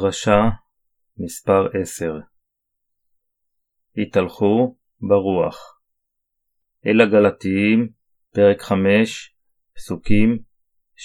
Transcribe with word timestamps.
דרשה 0.00 0.40
מספר 1.18 1.68
10 1.82 2.12
התהלכו 3.96 4.76
ברוח. 5.00 5.80
אל 6.86 7.00
הגלתיים, 7.00 7.88
פרק 8.34 8.62
5, 8.62 9.34
פסוקים 9.74 10.38
16-26 10.96 11.00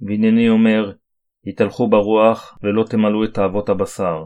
והנני 0.00 0.48
אומר, 0.48 0.92
התהלכו 1.46 1.90
ברוח 1.90 2.58
ולא 2.62 2.84
תמלאו 2.90 3.24
את 3.24 3.34
תאוות 3.34 3.68
הבשר, 3.68 4.24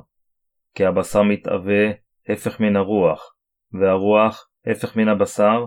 כי 0.75 0.85
הבשר 0.85 1.22
מתאווה 1.22 1.90
הפך 2.29 2.61
מן 2.61 2.76
הרוח, 2.76 3.35
והרוח 3.72 4.49
הפך 4.67 4.96
מן 4.96 5.08
הבשר, 5.08 5.67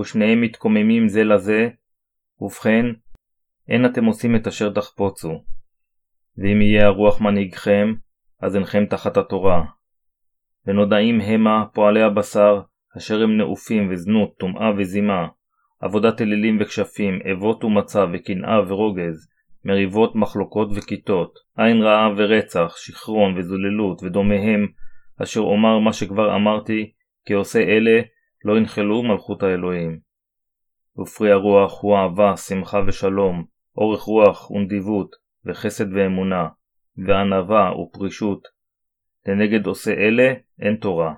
ושניהם 0.00 0.40
מתקוממים 0.40 1.08
זה 1.08 1.24
לזה, 1.24 1.68
ובכן, 2.40 2.84
אין 3.70 3.86
אתם 3.86 4.04
עושים 4.04 4.36
את 4.36 4.46
אשר 4.46 4.72
תחפוצו. 4.72 5.44
ואם 6.38 6.62
יהיה 6.62 6.86
הרוח 6.86 7.20
מנהיגכם, 7.20 7.94
אז 8.40 8.56
אינכם 8.56 8.86
תחת 8.86 9.16
התורה. 9.16 9.64
ונודעים 10.66 11.20
המה 11.20 11.64
פועלי 11.74 12.02
הבשר, 12.02 12.60
אשר 12.98 13.22
הם 13.22 13.36
נעופים 13.36 13.88
וזנות, 13.90 14.36
טומאה 14.38 14.70
וזימה, 14.78 15.26
עבודת 15.80 16.20
אלילים 16.20 16.58
וכשפים, 16.60 17.18
אבות 17.32 17.64
ומצה 17.64 18.04
וקנאה 18.12 18.60
ורוגז, 18.68 19.28
מריבות, 19.64 20.16
מחלוקות 20.16 20.68
וכיתות, 20.74 21.38
עין 21.56 21.82
רעה 21.82 22.08
ורצח, 22.16 22.76
שכרון 22.76 23.38
וזוללות 23.38 24.02
ודומיהם, 24.02 24.66
אשר 25.22 25.40
אומר 25.40 25.78
מה 25.78 25.92
שכבר 25.92 26.36
אמרתי, 26.36 26.92
כי 27.26 27.32
עושה 27.32 27.58
אלה 27.58 28.00
לא 28.44 28.58
ינחלו 28.58 29.02
מלכות 29.02 29.42
האלוהים. 29.42 29.98
ופרי 30.98 31.32
הרוח 31.32 31.82
הוא 31.82 31.96
אהבה, 31.96 32.36
שמחה 32.36 32.80
ושלום, 32.86 33.44
אורך 33.76 34.02
רוח 34.02 34.50
ונדיבות, 34.50 35.10
וחסד 35.46 35.92
ואמונה, 35.92 36.48
וענווה 37.06 37.72
ופרישות. 37.78 38.48
לנגד 39.26 39.66
עושה 39.66 39.90
אלה 39.90 40.32
אין 40.60 40.76
תורה. 40.76 41.14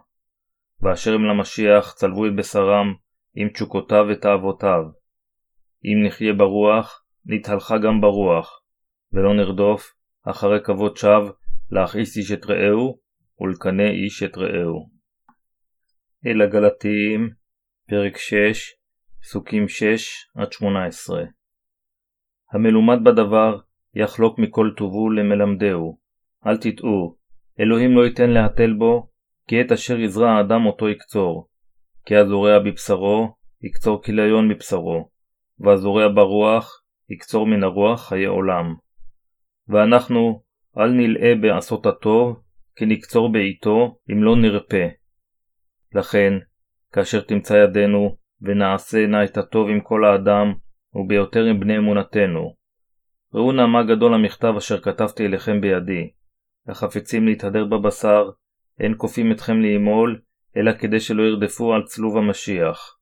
ואשר 0.81 1.15
הם 1.15 1.25
למשיח 1.25 1.93
צלבו 1.93 2.27
את 2.27 2.37
בשרם 2.37 2.95
עם 3.35 3.49
תשוקותיו 3.49 4.05
ותאוותיו. 4.11 4.85
אם 5.85 6.07
נחיה 6.07 6.33
ברוח, 6.33 7.05
נתהלכה 7.27 7.79
גם 7.79 8.01
ברוח, 8.01 8.63
ולא 9.13 9.35
נרדוף 9.35 9.93
אחרי 10.25 10.59
כבוד 10.65 10.97
שווא 10.97 11.31
להכעיס 11.71 12.17
איש 12.17 12.33
את 12.33 12.47
רעהו 12.47 12.99
ולקנא 13.41 13.91
איש 13.91 14.23
את 14.23 14.37
רעהו. 14.37 14.91
אל 16.27 16.43
הגלתיים, 16.43 17.31
פרק 17.89 18.17
6, 18.17 18.75
פסוקים 19.21 19.65
6-18 20.39 21.42
המלומד 22.53 23.05
בדבר 23.05 23.59
יחלוק 23.95 24.39
מכל 24.39 24.71
טובו 24.77 25.11
למלמדהו. 25.11 25.99
אל 26.47 26.57
תטעו, 26.57 27.17
אלוהים 27.61 27.97
לא 27.97 28.07
ייתן 28.07 28.31
להתל 28.31 28.73
בו, 28.73 29.09
כי 29.49 29.61
את 29.61 29.73
אשר 29.73 30.01
יזרע 30.01 30.31
האדם 30.31 30.67
אותו 30.67 30.89
יקצור. 30.89 31.49
כי 32.07 32.17
הזורע 32.17 32.59
בבשרו, 32.59 33.35
יקצור 33.63 34.03
כליון 34.03 34.49
מבשרו, 34.49 35.11
והזורע 35.59 36.09
ברוח, 36.15 36.83
יקצור 37.11 37.47
מן 37.47 37.63
הרוח 37.63 38.09
חיי 38.09 38.25
עולם. 38.25 38.75
ואנחנו, 39.69 40.43
אל 40.79 40.91
נלאה 40.91 41.33
בעשות 41.43 41.87
הטוב, 41.87 42.41
כי 42.77 42.87
נקצור 42.87 43.33
בעיתו, 43.33 43.97
אם 44.13 44.23
לא 44.23 44.37
נרפה. 44.37 44.85
לכן, 45.95 46.33
כאשר 46.93 47.21
תמצא 47.21 47.55
ידנו, 47.55 48.17
ונעשה 48.41 49.07
נא 49.07 49.25
את 49.25 49.37
הטוב 49.37 49.69
עם 49.69 49.81
כל 49.81 50.05
האדם, 50.05 50.53
וביותר 50.95 51.45
עם 51.45 51.61
בני 51.61 51.79
אמונתנו. 51.79 52.55
ראו 53.35 53.53
נא 53.53 53.67
מה 53.67 53.83
גדול 53.83 54.15
המכתב 54.15 54.55
אשר 54.59 54.81
כתבתי 54.81 55.27
אליכם 55.27 55.61
בידי. 55.61 56.11
החפצים 56.69 57.27
להתהדר 57.27 57.65
בבשר, 57.65 58.31
אין 58.81 58.95
כופים 58.97 59.33
אתכם 59.33 59.61
לאמול, 59.61 60.21
אלא 60.57 60.73
כדי 60.73 61.01
שלא 61.01 61.23
ירדפו 61.23 61.75
על 61.75 61.83
צלוב 61.83 62.17
המשיח. 62.17 62.99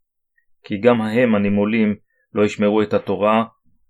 כי 0.64 0.78
גם 0.78 1.00
ההם 1.00 1.34
הנימולים 1.34 1.94
לא 2.34 2.44
ישמרו 2.44 2.82
את 2.82 2.94
התורה, 2.94 3.44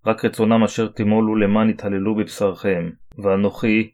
רק 0.07 0.25
רצונם 0.25 0.65
אשר 0.65 0.89
תימולו 0.89 1.37
למען 1.37 1.71
יתהללו 1.71 2.15
בבשרכם. 2.15 2.91
ואנוכי, 3.19 3.91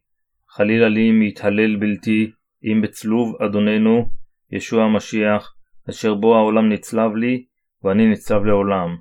חלילה 0.49 0.89
לי 0.89 1.11
אם 1.11 1.23
יתהלל 1.23 1.77
בלתי, 1.77 2.31
אם 2.65 2.81
בצלוב 2.83 3.43
אדוננו, 3.43 4.11
ישוע 4.51 4.85
המשיח, 4.85 5.55
אשר 5.91 6.15
בו 6.15 6.37
העולם 6.37 6.69
נצלב 6.69 7.15
לי, 7.15 7.45
ואני 7.85 8.07
נצלב 8.07 8.45
לעולם. 8.45 8.97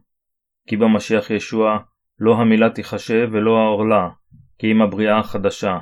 כי 0.67 0.77
במשיח 0.77 1.29
ישוע 1.29 1.77
לא 2.19 2.35
המילה 2.35 2.69
תיחשב 2.69 3.29
ולא 3.31 3.57
העורלה, 3.57 4.09
כי 4.57 4.71
אם 4.71 4.81
הבריאה 4.81 5.19
החדשה. 5.19 5.77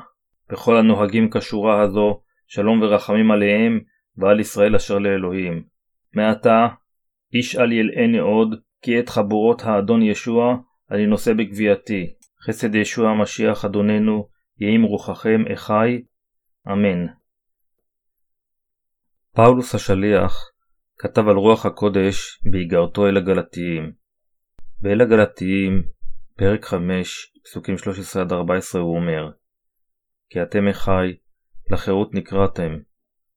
וכל 0.52 0.78
הנוהגים 0.78 1.30
כשורה 1.30 1.82
הזו, 1.82 2.22
שלום 2.48 2.82
ורחמים 2.82 3.32
עליהם, 3.32 3.80
ועל 4.18 4.40
ישראל 4.40 4.76
אשר 4.76 4.98
לאלוהים. 4.98 5.64
מעתה, 6.16 6.68
איש 7.34 7.56
אל 7.56 7.72
ילאני 7.72 8.20
עוד, 8.20 8.56
כי 8.82 9.00
את 9.00 9.10
חבורות 9.10 9.62
האדון 9.62 10.02
ישוע 10.02 10.56
אני 10.92 11.06
נושא 11.06 11.34
בגבייתי. 11.34 12.14
חסד 12.48 12.76
ישוע 12.76 13.10
המשיח 13.10 13.66
אדוננו, 13.66 14.28
יהי 14.60 14.76
עם 14.76 14.84
רוחכם 14.84 15.44
אחי, 15.54 16.02
אמן. 16.68 17.06
פאולוס 19.36 19.76
השליח 19.76 20.34
כתב 21.00 21.28
על 21.28 21.36
רוח 21.36 21.66
הקודש 21.66 22.42
בהיגרתו 22.52 23.08
אל 23.08 23.18
הגלתיים. 23.18 24.03
ואל 24.84 25.02
הגלתיים, 25.02 25.84
פרק 26.38 26.66
5, 26.66 27.34
פסוקים 27.44 27.76
13-14 27.76 28.78
הוא 28.78 28.96
אומר 28.96 29.32
כי 30.30 30.42
אתם 30.42 30.68
אחי, 30.68 31.16
לחירות 31.70 32.14
נקראתם, 32.14 32.78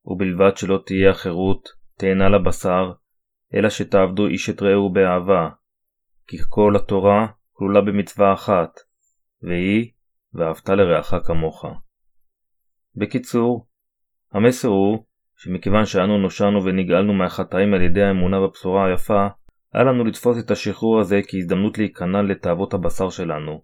ובלבד 0.04 0.56
שלא 0.56 0.82
תהיה 0.86 1.10
החירות 1.10 1.68
תאנה 1.98 2.28
לבשר, 2.28 2.92
אלא 3.54 3.70
שתעבדו 3.70 4.26
איש 4.26 4.50
את 4.50 4.62
רעהו 4.62 4.92
באהבה, 4.92 5.48
כי 6.26 6.36
כל 6.48 6.76
התורה 6.76 7.26
כלולה 7.52 7.80
במצווה 7.80 8.32
אחת, 8.32 8.80
והיא 9.42 9.90
ואהבת 10.34 10.68
לרעך 10.68 11.14
כמוך. 11.26 11.64
בקיצור, 12.96 13.66
המסר 14.32 14.68
הוא 14.68 15.04
שמכיוון 15.36 15.84
שאנו 15.84 16.18
נושענו 16.18 16.64
ונגאלנו 16.64 17.12
מהחטאים 17.12 17.74
על 17.74 17.82
ידי 17.82 18.02
האמונה 18.02 18.40
בבשורה 18.40 18.86
היפה, 18.86 19.26
אל 19.74 19.88
לנו 19.88 20.04
לתפוס 20.04 20.38
את 20.38 20.50
השחרור 20.50 21.00
הזה 21.00 21.20
כהזדמנות 21.28 21.78
להיכנע 21.78 22.22
לתאוות 22.22 22.74
הבשר 22.74 23.10
שלנו. 23.10 23.62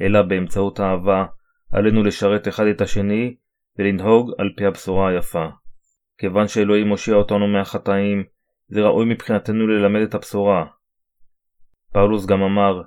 אלא 0.00 0.22
באמצעות 0.22 0.80
האהבה, 0.80 1.24
עלינו 1.72 2.02
לשרת 2.02 2.48
אחד 2.48 2.64
את 2.66 2.80
השני 2.80 3.36
ולנהוג 3.78 4.30
על 4.38 4.48
פי 4.56 4.66
הבשורה 4.66 5.10
היפה. 5.10 5.46
כיוון 6.18 6.48
שאלוהים 6.48 6.88
מושיע 6.88 7.14
אותנו 7.14 7.48
מהחטאים, 7.48 8.24
זה 8.68 8.80
ראוי 8.80 9.06
מבחינתנו 9.12 9.66
ללמד 9.66 10.00
את 10.00 10.14
הבשורה. 10.14 10.66
פאולוס 11.92 12.26
גם 12.26 12.42
אמר, 12.42 12.82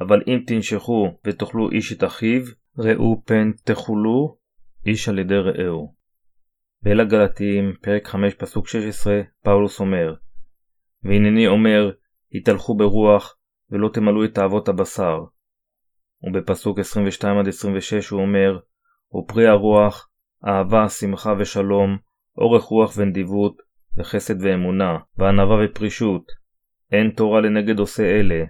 אבל 0.00 0.22
אם 0.26 0.38
תנשכו 0.46 1.18
ותאכלו 1.26 1.70
איש 1.70 1.92
את 1.92 2.04
אחיו, 2.04 2.42
ראו 2.78 3.22
פן 3.24 3.50
תכולו 3.64 4.36
איש 4.86 5.08
על 5.08 5.18
ידי 5.18 5.34
רעהו. 5.34 5.94
ואל 6.82 7.00
הגלתיים, 7.00 7.72
פרק 7.82 8.06
5 8.06 8.34
פסוק 8.34 8.68
16, 8.68 9.20
פאולוס 9.42 9.80
אומר 9.80 10.14
והנני 11.08 11.46
אומר, 11.46 11.90
התהלכו 12.34 12.76
ברוח, 12.76 13.36
ולא 13.70 13.88
תמלאו 13.88 14.24
את 14.24 14.34
תאוות 14.34 14.68
הבשר. 14.68 15.18
ובפסוק 16.22 16.78
22-26 16.78 16.82
הוא 18.10 18.20
אומר, 18.20 18.58
ופרי 19.14 19.46
הרוח, 19.46 20.08
אהבה, 20.46 20.88
שמחה 20.88 21.34
ושלום, 21.38 21.96
אורך 22.38 22.62
רוח 22.62 22.92
ונדיבות, 22.96 23.56
וחסד 23.98 24.42
ואמונה, 24.42 24.98
וענווה 25.18 25.56
ופרישות. 25.64 26.22
אין 26.92 27.10
תורה 27.10 27.40
לנגד 27.40 27.78
עושה 27.78 28.02
אלה. 28.02 28.44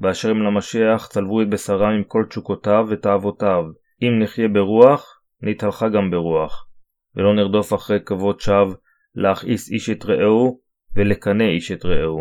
באשר 0.00 0.30
הם 0.30 0.42
למשיח, 0.42 1.06
צלבו 1.06 1.42
את 1.42 1.50
בשרם 1.50 1.90
עם 1.90 2.04
כל 2.04 2.24
תשוקותיו 2.28 2.86
ותאוותיו. 2.90 3.64
אם 4.02 4.22
נחיה 4.22 4.48
ברוח, 4.48 5.20
נתהלכה 5.42 5.88
גם 5.88 6.10
ברוח. 6.10 6.68
ולא 7.16 7.34
נרדוף 7.34 7.74
אחרי 7.74 7.98
כבוד 8.04 8.40
שווא, 8.40 8.74
להכעיס 9.14 9.70
איש 9.70 9.90
את 9.90 10.04
רעהו, 10.04 10.60
ולקנא 10.96 11.44
איש 11.44 11.72
את 11.72 11.84
רעהו. 11.84 12.20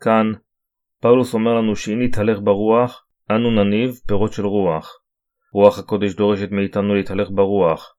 כאן, 0.00 0.32
פאולוס 1.00 1.34
אומר 1.34 1.54
לנו 1.54 1.76
שאם 1.76 2.02
נתהלך 2.02 2.38
ברוח, 2.40 3.06
אנו 3.30 3.50
נניב 3.50 4.00
פירות 4.06 4.32
של 4.32 4.46
רוח. 4.46 4.98
רוח 5.52 5.78
הקודש 5.78 6.14
דורשת 6.14 6.50
מאיתנו 6.50 6.94
להתהלך 6.94 7.28
ברוח, 7.30 7.94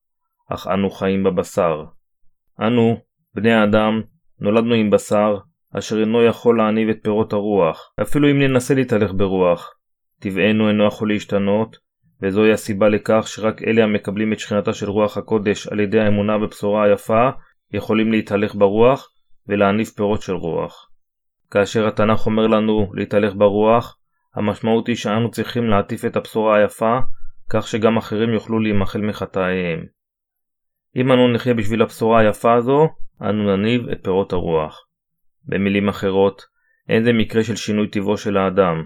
אך 0.50 0.68
אנו 0.68 0.90
חיים 0.90 1.24
בבשר. 1.24 1.84
אנו, 2.62 2.98
בני 3.36 3.54
האדם, 3.54 4.02
נולדנו 4.40 4.74
עם 4.74 4.90
בשר, 4.90 5.38
אשר 5.74 6.00
אינו 6.00 6.24
יכול 6.24 6.58
להניב 6.58 6.90
את 6.90 6.98
פירות 7.04 7.34
הרוח, 7.34 7.94
אפילו 8.02 8.32
אם 8.32 8.40
ננסה 8.42 8.74
להתהלך 8.74 9.12
ברוח. 9.14 9.74
טבענו 10.20 10.70
אינו 10.70 10.88
יכול 10.88 11.10
להשתנות, 11.10 11.78
וזוהי 12.22 12.52
הסיבה 12.52 12.90
לכך 12.90 13.24
שרק 13.28 13.64
אלה 13.64 13.84
המקבלים 13.84 14.34
את 14.34 14.40
שכינתה 14.40 14.74
של 14.74 14.90
רוח 14.90 15.18
הקודש 15.18 15.68
על 15.68 15.80
ידי 15.80 16.00
האמונה 16.00 16.38
בבשורה 16.38 16.84
היפה, 16.84 17.30
יכולים 17.74 18.12
להתהלך 18.12 18.56
ברוח 18.56 19.10
ולהניב 19.48 19.88
פירות 19.88 20.22
של 20.22 20.34
רוח. 20.34 20.90
כאשר 21.52 21.88
התנ"ך 21.88 22.26
אומר 22.26 22.48
לנו 22.48 22.92
להתהלך 22.94 23.34
ברוח, 23.36 23.98
המשמעות 24.36 24.88
היא 24.88 24.96
שאנו 24.96 25.32
צריכים 25.32 25.68
להטיף 25.68 26.06
את 26.06 26.16
הבשורה 26.16 26.58
היפה, 26.58 26.98
כך 27.50 27.68
שגם 27.68 27.98
אחרים 27.98 28.30
יוכלו 28.30 28.60
להימחל 28.60 29.02
מחטאיהם. 29.02 29.86
אם 30.96 31.12
אנו 31.12 31.34
נחיה 31.34 31.54
בשביל 31.54 31.82
הבשורה 31.82 32.20
היפה 32.20 32.54
הזו, 32.54 32.88
אנו 33.22 33.56
נניב 33.56 33.90
את 33.90 34.04
פירות 34.04 34.34
הרוח. 34.34 34.86
במילים 35.46 35.90
אחרות, 35.90 36.42
אין 36.90 37.04
זה 37.04 37.14
מקרה 37.14 37.44
של 37.44 37.56
שינוי 37.56 37.88
טבעו 37.88 38.18
של 38.18 38.38
האדם. 38.38 38.86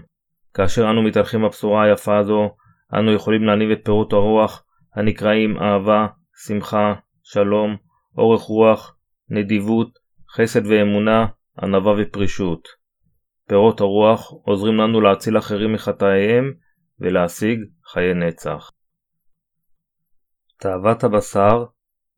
כאשר 0.54 0.90
אנו 0.90 1.02
מתהלכים 1.02 1.42
בבשורה 1.42 1.84
היפה 1.84 2.18
הזו, 2.18 2.56
אנו 2.94 3.12
יכולים 3.12 3.44
להניב 3.44 3.70
את 3.70 3.84
פירות 3.84 4.12
הרוח 4.12 4.64
הנקראים 4.94 5.58
אהבה, 5.58 6.06
שמחה, 6.46 6.94
שלום, 7.22 7.76
אורך 8.18 8.42
רוח, 8.42 8.96
נדיבות, 9.30 9.98
חסד 10.36 10.66
ואמונה, 10.66 11.26
ענווה 11.62 11.92
ופרישות. 11.98 12.68
פירות 13.48 13.80
הרוח 13.80 14.32
עוזרים 14.44 14.76
לנו 14.76 15.00
להציל 15.00 15.38
אחרים 15.38 15.72
מחטאיהם 15.72 16.52
ולהשיג 17.00 17.60
חיי 17.92 18.14
נצח. 18.14 18.70
תאוות 20.56 21.04
הבשר 21.04 21.64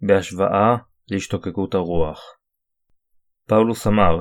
בהשוואה 0.01 0.77
להשתוקקות 1.11 1.75
הרוח. 1.75 2.21
פאולוס 3.47 3.87
אמר 3.87 4.21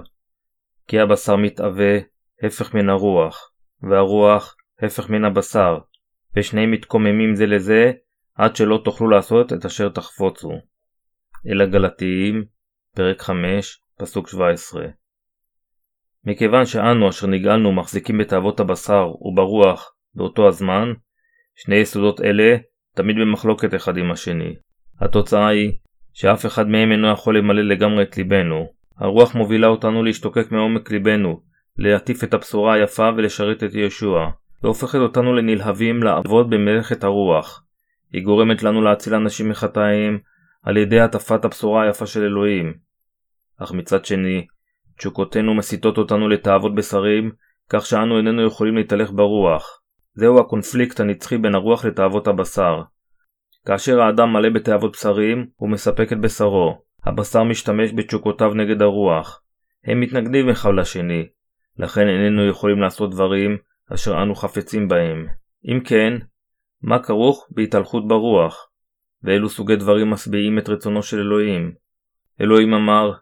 כי 0.88 1.00
הבשר 1.00 1.36
מתאווה 1.36 1.98
הפך 2.44 2.76
מן 2.76 2.90
הרוח, 2.90 3.52
והרוח 3.90 4.56
הפך 4.80 5.10
מן 5.10 5.26
הבשר, 5.26 5.78
ושניהם 6.38 6.72
מתקוממים 6.72 7.36
זה 7.36 7.46
לזה 7.46 7.92
עד 8.36 8.56
שלא 8.56 8.82
תוכלו 8.86 9.10
לעשות 9.10 9.54
את 9.54 9.66
אשר 9.66 9.90
תחפוצו. 9.90 10.52
אל 11.48 11.62
הגלתיים, 11.62 12.46
פרק 12.96 13.22
5, 13.22 13.83
פסוק 13.98 14.28
17. 14.28 14.86
מכיוון 16.26 16.66
שאנו 16.66 17.10
אשר 17.10 17.28
נגאלנו 17.28 17.72
מחזיקים 17.72 18.18
בתאוות 18.18 18.60
הבשר 18.60 19.08
וברוח 19.22 19.94
באותו 20.16 20.48
הזמן, 20.48 20.94
שני 21.56 21.76
יסודות 21.76 22.22
אלה 22.22 22.58
תמיד 22.96 23.16
במחלוקת 23.16 23.76
אחד 23.76 23.98
עם 23.98 24.12
השני. 24.12 24.56
התוצאה 25.00 25.48
היא 25.48 25.72
שאף 26.14 26.46
אחד 26.46 26.68
מהם 26.68 26.92
אינו 26.92 27.12
יכול 27.12 27.38
למלא 27.38 27.62
לגמרי 27.62 28.04
את 28.04 28.18
ליבנו. 28.18 28.68
הרוח 28.98 29.36
מובילה 29.36 29.68
אותנו 29.68 30.04
להשתוקק 30.04 30.52
מעומק 30.52 30.92
ליבנו, 30.92 31.42
להטיף 31.78 32.24
את 32.24 32.34
הבשורה 32.34 32.74
היפה 32.74 33.10
ולשרת 33.18 33.64
את 33.64 33.76
ישוע, 33.76 34.30
והופכת 34.64 35.00
אותנו 35.00 35.34
לנלהבים 35.34 36.04
לעבוד 36.04 36.50
במלאכת 36.50 37.04
הרוח. 37.04 37.64
היא 38.12 38.24
גורמת 38.24 38.64
לנו 38.64 38.82
להציל 38.82 39.16
אנשים 39.16 39.50
מחטאיהם 39.50 40.20
על 40.64 40.78
ידי 40.78 41.00
הטפת 41.00 41.46
הבשורה 41.46 41.84
היפה 41.84 42.06
של 42.06 42.24
אלוהים. 42.24 42.74
אך 43.58 43.72
מצד 43.72 44.06
שני, 44.06 44.48
תשוקותינו 44.98 45.56
מסיטות 45.56 45.98
אותנו 45.98 46.30
לתאוות 46.30 46.76
בשרים, 46.76 47.32
כך 47.70 47.86
שאנו 47.86 48.18
איננו 48.18 48.48
יכולים 48.48 48.76
להתהלך 48.76 49.12
ברוח. 49.12 49.80
זהו 50.14 50.40
הקונפליקט 50.40 51.00
הנצחי 51.00 51.38
בין 51.38 51.56
הרוח 51.56 51.86
לתאוות 51.86 52.28
הבשר. 52.28 52.82
כאשר 53.66 54.02
האדם 54.02 54.34
מלא 54.34 54.50
בתאוות 54.50 54.92
בשרים, 54.92 55.48
הוא 55.56 55.70
מספק 55.70 56.14
את 56.14 56.22
בשרו. 56.22 56.82
הבשר 57.06 57.44
משתמש 57.44 57.92
בתשוקותיו 57.96 58.54
נגד 58.54 58.82
הרוח. 58.82 59.42
הם 59.86 60.00
מתנגדים 60.00 60.50
אחד 60.50 60.70
לשני, 60.78 61.28
לכן 61.78 62.08
איננו 62.08 62.48
יכולים 62.48 62.80
לעשות 62.80 63.12
דברים 63.12 63.58
אשר 63.94 64.24
אנו 64.24 64.36
חפצים 64.36 64.88
בהם. 64.88 65.28
אם 65.66 65.80
כן, 65.80 66.14
מה 66.82 67.04
כרוך 67.04 67.48
בהתהלכות 67.52 68.08
ברוח? 68.08 68.70
ואילו 69.24 69.50
סוגי 69.50 69.76
דברים 69.76 70.10
משביעים 70.10 70.58
את 70.58 70.70
רצונו 70.70 71.04
של 71.04 71.20
אלוהים? 71.20 71.74
אלוהים 72.42 72.74
אמר 72.74 73.14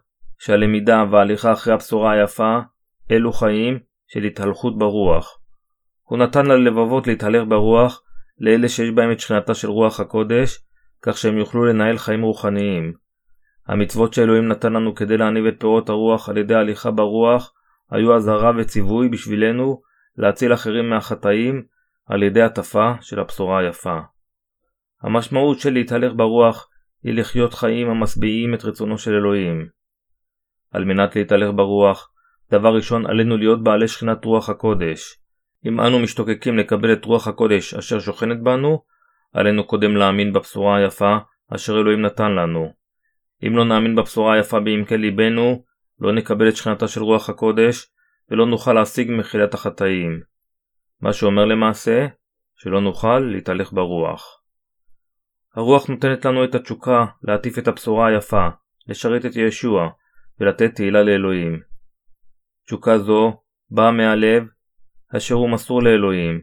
שהלמידה 0.44 1.04
וההליכה 1.10 1.52
אחרי 1.52 1.74
הבשורה 1.74 2.12
היפה 2.12 2.58
אלו 3.10 3.32
חיים 3.32 3.78
של 4.06 4.22
התהלכות 4.22 4.78
ברוח. 4.78 5.38
הוא 6.02 6.18
נתן 6.18 6.46
ללבבות 6.46 7.06
להתהלך 7.06 7.42
ברוח 7.48 8.02
לאלה 8.38 8.68
שיש 8.68 8.90
בהם 8.90 9.12
את 9.12 9.20
שכנתה 9.20 9.54
של 9.54 9.68
רוח 9.68 10.00
הקודש, 10.00 10.58
כך 11.02 11.18
שהם 11.18 11.38
יוכלו 11.38 11.64
לנהל 11.64 11.98
חיים 11.98 12.22
רוחניים. 12.22 12.92
המצוות 13.66 14.14
שאלוהים 14.14 14.48
נתן 14.48 14.72
לנו 14.72 14.94
כדי 14.94 15.16
להניב 15.16 15.46
את 15.46 15.60
פירות 15.60 15.88
הרוח 15.88 16.28
על 16.28 16.36
ידי 16.36 16.54
הליכה 16.54 16.90
ברוח 16.90 17.52
היו 17.90 18.16
אזהרה 18.16 18.52
וציווי 18.58 19.08
בשבילנו 19.08 19.80
להציל 20.16 20.54
אחרים 20.54 20.90
מהחטאים 20.90 21.62
על 22.06 22.22
ידי 22.22 22.42
הטפה 22.42 22.92
של 23.00 23.20
הבשורה 23.20 23.58
היפה. 23.58 23.98
המשמעות 25.02 25.58
של 25.58 25.72
להתהלך 25.72 26.12
ברוח 26.16 26.68
היא 27.02 27.14
לחיות 27.14 27.54
חיים 27.54 27.88
המשביעים 27.88 28.54
את 28.54 28.64
רצונו 28.64 28.98
של 28.98 29.14
אלוהים. 29.14 29.81
על 30.72 30.84
מנת 30.84 31.16
להתהלך 31.16 31.50
ברוח, 31.54 32.10
דבר 32.50 32.74
ראשון 32.74 33.06
עלינו 33.06 33.36
להיות 33.36 33.62
בעלי 33.62 33.88
שכינת 33.88 34.24
רוח 34.24 34.48
הקודש. 34.48 35.18
אם 35.66 35.80
אנו 35.80 35.98
משתוקקים 35.98 36.58
לקבל 36.58 36.92
את 36.92 37.04
רוח 37.04 37.28
הקודש 37.28 37.74
אשר 37.74 38.00
שוכנת 38.00 38.42
בנו, 38.42 38.82
עלינו 39.32 39.64
קודם 39.64 39.96
להאמין 39.96 40.32
בבשורה 40.32 40.76
היפה 40.76 41.16
אשר 41.54 41.80
אלוהים 41.80 42.02
נתן 42.02 42.32
לנו. 42.32 42.72
אם 43.46 43.56
לא 43.56 43.64
נאמין 43.64 43.96
בבשורה 43.96 44.34
היפה 44.34 44.60
בעמקי 44.60 44.96
ליבנו, 44.96 45.64
לא 46.00 46.12
נקבל 46.12 46.48
את 46.48 46.56
שכנתה 46.56 46.88
של 46.88 47.02
רוח 47.02 47.30
הקודש, 47.30 47.86
ולא 48.30 48.46
נוכל 48.46 48.72
להשיג 48.72 49.10
מחילת 49.10 49.54
החטאים. 49.54 50.20
מה 51.00 51.12
שאומר 51.12 51.44
למעשה, 51.44 52.06
שלא 52.56 52.80
נוכל 52.80 53.18
להתהלך 53.18 53.72
ברוח. 53.72 54.42
הרוח 55.54 55.88
נותנת 55.88 56.24
לנו 56.24 56.44
את 56.44 56.54
התשוקה 56.54 57.04
להטיף 57.22 57.58
את 57.58 57.68
הבשורה 57.68 58.08
היפה, 58.08 58.48
לשרת 58.88 59.26
את 59.26 59.36
ישוע, 59.36 59.88
ולתת 60.42 60.74
תהילה 60.74 61.02
לאלוהים. 61.02 61.60
תשוקה 62.66 62.98
זו 62.98 63.40
באה 63.70 63.90
מהלב, 63.90 64.44
אשר 65.16 65.34
הוא 65.34 65.50
מסור 65.50 65.82
לאלוהים, 65.82 66.40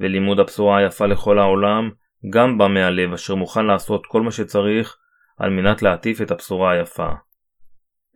ולימוד 0.00 0.40
הבשורה 0.40 0.78
היפה 0.78 1.06
לכל 1.06 1.38
העולם 1.38 1.90
גם 2.30 2.58
בא 2.58 2.68
מהלב 2.68 3.12
אשר 3.12 3.34
מוכן 3.34 3.66
לעשות 3.66 4.06
כל 4.06 4.22
מה 4.22 4.30
שצריך 4.30 4.96
על 5.38 5.50
מנת 5.50 5.82
להטיף 5.82 6.22
את 6.22 6.30
הבשורה 6.30 6.72
היפה. 6.72 7.08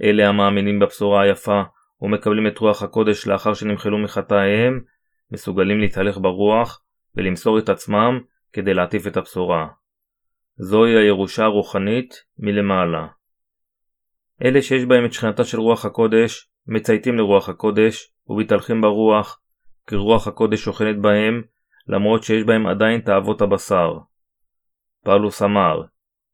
אלה 0.02 0.28
המאמינים 0.28 0.78
בבשורה 0.78 1.22
היפה 1.22 1.62
ומקבלים 2.00 2.46
את 2.46 2.58
רוח 2.58 2.82
הקודש 2.82 3.26
לאחר 3.26 3.54
שנמחלו 3.54 3.98
מחטאיהם, 3.98 4.80
מסוגלים 5.30 5.80
להתהלך 5.80 6.18
ברוח 6.18 6.82
ולמסור 7.16 7.58
את 7.58 7.68
עצמם 7.68 8.20
כדי 8.52 8.74
להטיף 8.74 9.06
את 9.06 9.16
הבשורה. 9.16 9.66
זוהי 10.56 10.96
הירושה 10.96 11.44
הרוחנית 11.44 12.14
מלמעלה. 12.38 13.06
אלה 14.44 14.62
שיש 14.62 14.84
בהם 14.84 15.04
את 15.04 15.12
שכנתה 15.12 15.44
של 15.44 15.60
רוח 15.60 15.84
הקודש, 15.84 16.48
מצייתים 16.66 17.18
לרוח 17.18 17.48
הקודש 17.48 18.12
ומתהלכים 18.28 18.80
ברוח, 18.80 19.40
כי 19.86 19.96
רוח 19.96 20.28
הקודש 20.28 20.60
שוכנת 20.60 21.00
בהם, 21.00 21.42
למרות 21.88 22.22
שיש 22.22 22.44
בהם 22.44 22.66
עדיין 22.66 23.00
תאוות 23.00 23.42
הבשר. 23.42 23.98
פאולוס 25.04 25.42
אמר, 25.42 25.82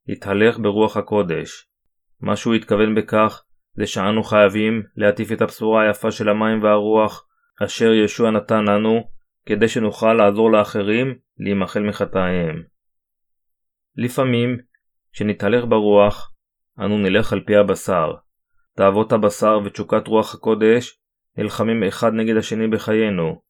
התהלך 0.09 0.59
ברוח 0.59 0.97
הקודש. 0.97 1.67
מה 2.21 2.37
שהוא 2.37 2.55
התכוון 2.55 2.95
בכך 2.95 3.43
זה 3.73 3.87
שאנו 3.87 4.23
חייבים 4.23 4.83
להטיף 4.97 5.33
את 5.33 5.41
הבשורה 5.41 5.83
היפה 5.83 6.11
של 6.11 6.29
המים 6.29 6.63
והרוח 6.63 7.27
אשר 7.65 7.93
ישוע 7.93 8.31
נתן 8.31 8.65
לנו 8.65 9.11
כדי 9.47 9.69
שנוכל 9.69 10.13
לעזור 10.15 10.53
לאחרים 10.53 11.15
להימחל 11.39 11.81
מחטאיהם. 11.81 12.63
לפעמים, 13.97 14.57
כשנתהלך 15.13 15.65
ברוח, 15.69 16.30
אנו 16.81 16.99
נלך 16.99 17.33
על 17.33 17.41
פי 17.41 17.57
הבשר. 17.57 18.13
תאוות 18.77 19.13
הבשר 19.13 19.59
ותשוקת 19.65 20.07
רוח 20.07 20.35
הקודש 20.35 20.99
נלחמים 21.37 21.83
אחד 21.85 22.13
נגד 22.13 22.37
השני 22.37 22.69
בחיינו, 22.69 23.41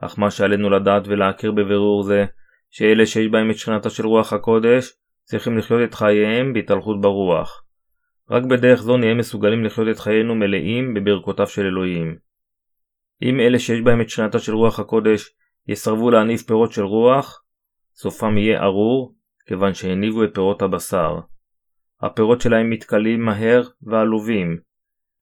אך 0.00 0.18
מה 0.18 0.30
שעלינו 0.30 0.70
לדעת 0.70 1.02
ולהכיר 1.08 1.52
בבירור 1.52 2.02
זה 2.02 2.24
שאלה 2.70 3.06
שיש 3.06 3.26
בהם 3.26 3.50
את 3.50 3.56
שכנתה 3.56 3.90
של 3.90 4.06
רוח 4.06 4.32
הקודש 4.32 4.92
צריכים 5.24 5.58
לחיות 5.58 5.80
את 5.84 5.94
חייהם 5.94 6.52
בהתהלכות 6.52 7.00
ברוח. 7.00 7.64
רק 8.30 8.42
בדרך 8.42 8.82
זו 8.82 8.96
נהיה 8.96 9.14
מסוגלים 9.14 9.64
לחיות 9.64 9.88
את 9.90 9.98
חיינו 9.98 10.34
מלאים 10.34 10.94
בברכותיו 10.94 11.46
של 11.46 11.66
אלוהים. 11.66 12.16
אם 13.22 13.40
אלה 13.40 13.58
שיש 13.58 13.80
בהם 13.80 14.00
את 14.00 14.08
שכנתה 14.08 14.38
של 14.38 14.54
רוח 14.54 14.80
הקודש 14.80 15.30
יסרבו 15.68 16.10
להניב 16.10 16.40
פירות 16.40 16.72
של 16.72 16.82
רוח, 16.82 17.42
סופם 17.94 18.38
יהיה 18.38 18.62
ארור, 18.62 19.14
כיוון 19.46 19.74
שהניבו 19.74 20.24
את 20.24 20.34
פירות 20.34 20.62
הבשר. 20.62 21.18
הפירות 22.02 22.40
שלהם 22.40 22.70
מתכלים 22.70 23.24
מהר 23.24 23.62
ועלובים. 23.82 24.58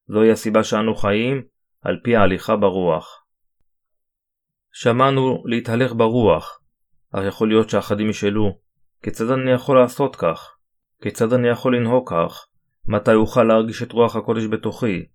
זוהי 0.07 0.31
הסיבה 0.31 0.63
שאנו 0.63 0.95
חיים 0.95 1.43
על 1.81 1.99
פי 2.03 2.15
ההליכה 2.15 2.55
ברוח. 2.55 3.23
שמענו 4.73 5.43
להתהלך 5.45 5.93
ברוח, 5.93 6.59
אך 7.11 7.23
יכול 7.27 7.47
להיות 7.47 7.69
שאחדים 7.69 8.09
ישאלו, 8.09 8.57
כיצד 9.03 9.31
אני 9.31 9.51
יכול 9.51 9.79
לעשות 9.79 10.15
כך? 10.15 10.55
כיצד 11.01 11.33
אני 11.33 11.47
יכול 11.47 11.75
לנהוג 11.75 12.09
כך? 12.09 12.45
מתי 12.85 13.13
אוכל 13.13 13.43
להרגיש 13.43 13.83
את 13.83 13.91
רוח 13.91 14.15
הקודש 14.15 14.43
בתוכי? 14.45 15.05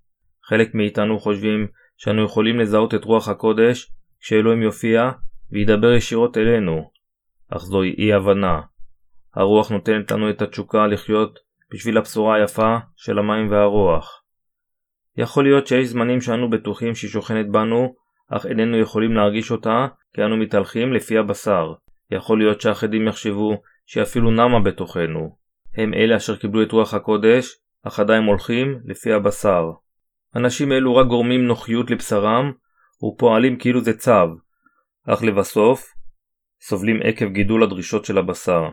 חלק 0.45 0.75
מאיתנו 0.75 1.19
חושבים 1.19 1.66
שאנו 1.97 2.25
יכולים 2.25 2.61
לזהות 2.61 2.95
את 2.95 3.04
רוח 3.04 3.28
הקודש 3.28 3.92
כשאלוהים 4.21 4.62
יופיע 4.62 5.11
וידבר 5.50 5.92
ישירות 5.92 6.37
אלינו, 6.37 6.90
אך 7.49 7.62
זוהי 7.62 7.95
אי 7.99 8.12
הבנה. 8.12 8.61
הרוח 9.35 9.71
נותנת 9.71 10.11
לנו 10.11 10.31
את 10.31 10.42
התשוקה 10.42 10.87
לחיות 10.87 11.38
בשביל 11.75 11.99
הבשורה 11.99 12.37
היפה 12.37 12.76
של 12.97 13.19
המים 13.19 13.50
והרוח. 13.50 14.23
יכול 15.17 15.45
להיות 15.45 15.67
שיש 15.67 15.87
זמנים 15.88 16.21
שאנו 16.21 16.50
בטוחים 16.50 16.95
שהיא 16.95 17.11
שוכנת 17.11 17.50
בנו, 17.50 17.95
אך 18.31 18.47
איננו 18.47 18.79
יכולים 18.79 19.12
להרגיש 19.12 19.50
אותה 19.50 19.87
כי 20.14 20.23
אנו 20.23 20.37
מתהלכים 20.37 20.93
לפי 20.93 21.19
הבשר. 21.19 21.73
יכול 22.11 22.38
להיות 22.38 22.61
שאחדים 22.61 23.09
יחשבו 23.09 23.62
שאפילו 23.87 24.31
נמה 24.31 24.61
בתוכנו. 24.61 25.37
הם 25.76 25.95
אלה 25.95 26.17
אשר 26.17 26.37
קיבלו 26.37 26.62
את 26.62 26.73
רוח 26.73 26.95
הקודש, 26.95 27.55
אך 27.83 28.00
עדיין 28.00 28.25
הולכים 28.25 28.81
לפי 28.85 29.12
הבשר. 29.12 29.64
אנשים 30.37 30.73
אלו 30.73 30.97
רק 30.97 31.07
גורמים 31.07 31.47
נוחיות 31.47 31.91
לבשרם, 31.91 32.52
ופועלים 33.05 33.59
כאילו 33.59 33.81
זה 33.81 33.99
צו, 33.99 34.37
אך 35.07 35.23
לבסוף, 35.23 35.87
סובלים 36.61 37.00
עקב 37.05 37.26
גידול 37.26 37.62
הדרישות 37.62 38.05
של 38.05 38.19
הבשר. 38.19 38.69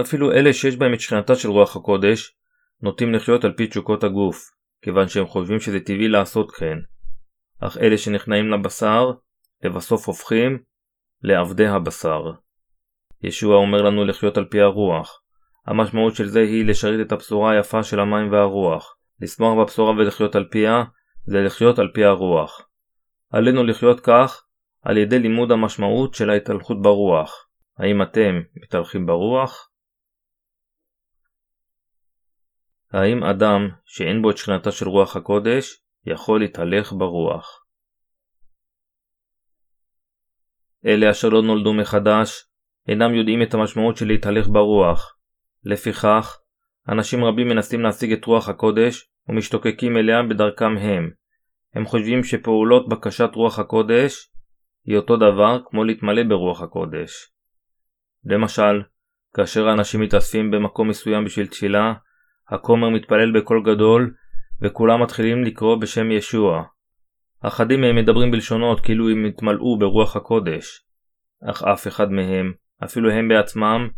אפילו 0.00 0.32
אלה 0.32 0.52
שיש 0.52 0.76
בהם 0.76 0.94
את 0.94 1.00
שכנתה 1.00 1.34
של 1.34 1.48
רוח 1.48 1.76
הקודש, 1.76 2.36
נוטים 2.82 3.14
לחיות 3.14 3.44
על 3.44 3.52
פי 3.52 3.66
תשוקות 3.66 4.04
הגוף, 4.04 4.50
כיוון 4.82 5.08
שהם 5.08 5.26
חושבים 5.26 5.60
שזה 5.60 5.80
טבעי 5.80 6.08
לעשות 6.08 6.52
כן. 6.52 6.78
אך 7.60 7.76
אלה 7.78 7.98
שנכנעים 7.98 8.50
לבשר, 8.50 9.12
לבסוף 9.64 10.06
הופכים 10.06 10.58
לעבדי 11.22 11.66
הבשר. 11.66 12.22
ישוע 13.22 13.56
אומר 13.56 13.82
לנו 13.82 14.04
לחיות 14.04 14.36
על 14.36 14.44
פי 14.44 14.60
הרוח. 14.60 15.22
המשמעות 15.66 16.16
של 16.16 16.26
זה 16.26 16.40
היא 16.40 16.64
לשרת 16.64 17.06
את 17.06 17.12
הבשורה 17.12 17.52
היפה 17.52 17.82
של 17.82 18.00
המים 18.00 18.32
והרוח. 18.32 18.96
לשמוח 19.20 19.58
בבשורה 19.58 19.92
ולחיות 19.92 20.36
על 20.36 20.48
פיה, 20.50 20.84
זה 21.26 21.40
לחיות 21.40 21.78
על 21.78 21.90
פי 21.94 22.04
הרוח. 22.04 22.68
עלינו 23.30 23.64
לחיות 23.64 24.00
כך 24.00 24.44
על 24.82 24.96
ידי 24.96 25.18
לימוד 25.18 25.52
המשמעות 25.52 26.14
של 26.14 26.30
ההתהלכות 26.30 26.82
ברוח. 26.82 27.46
האם 27.78 28.02
אתם 28.02 28.40
מתהלכים 28.56 29.06
ברוח? 29.06 29.71
האם 32.92 33.24
אדם 33.24 33.68
שאין 33.84 34.22
בו 34.22 34.30
את 34.30 34.36
שכנתה 34.36 34.72
של 34.72 34.88
רוח 34.88 35.16
הקודש 35.16 35.82
יכול 36.06 36.40
להתהלך 36.40 36.92
ברוח? 36.92 37.64
אלה 40.86 41.10
אשר 41.10 41.28
לא 41.28 41.42
נולדו 41.42 41.74
מחדש 41.74 42.44
אינם 42.88 43.14
יודעים 43.14 43.42
את 43.42 43.54
המשמעות 43.54 43.96
של 43.96 44.06
להתהלך 44.06 44.48
ברוח. 44.48 45.16
לפיכך, 45.64 46.38
אנשים 46.88 47.24
רבים 47.24 47.48
מנסים 47.48 47.80
להשיג 47.80 48.12
את 48.12 48.24
רוח 48.24 48.48
הקודש 48.48 49.08
ומשתוקקים 49.28 49.96
אליה 49.96 50.22
בדרכם 50.22 50.76
הם. 50.78 51.10
הם 51.74 51.86
חושבים 51.86 52.24
שפעולות 52.24 52.88
בקשת 52.88 53.30
רוח 53.34 53.58
הקודש 53.58 54.30
היא 54.84 54.96
אותו 54.96 55.16
דבר 55.16 55.60
כמו 55.70 55.84
להתמלא 55.84 56.22
ברוח 56.22 56.62
הקודש. 56.62 57.32
למשל, 58.24 58.82
כאשר 59.34 59.68
האנשים 59.68 60.00
מתאספים 60.00 60.50
במקום 60.50 60.88
מסוים 60.88 61.24
בשביל 61.24 61.46
תפילה, 61.46 61.92
הכומר 62.52 62.88
מתפלל 62.88 63.38
בקול 63.38 63.62
גדול, 63.64 64.14
וכולם 64.62 65.02
מתחילים 65.02 65.44
לקרוא 65.44 65.76
בשם 65.76 66.10
ישוע. 66.10 66.62
אחדים 67.40 67.80
מהם 67.80 67.96
מדברים 67.96 68.30
בלשונות 68.30 68.80
כאילו 68.80 69.10
הם 69.10 69.24
התמלאו 69.24 69.78
ברוח 69.78 70.16
הקודש, 70.16 70.84
אך 71.50 71.62
אף 71.62 71.86
אחד 71.86 72.10
מהם, 72.10 72.52
אפילו 72.84 73.10
הם 73.10 73.28
בעצמם, 73.28 73.88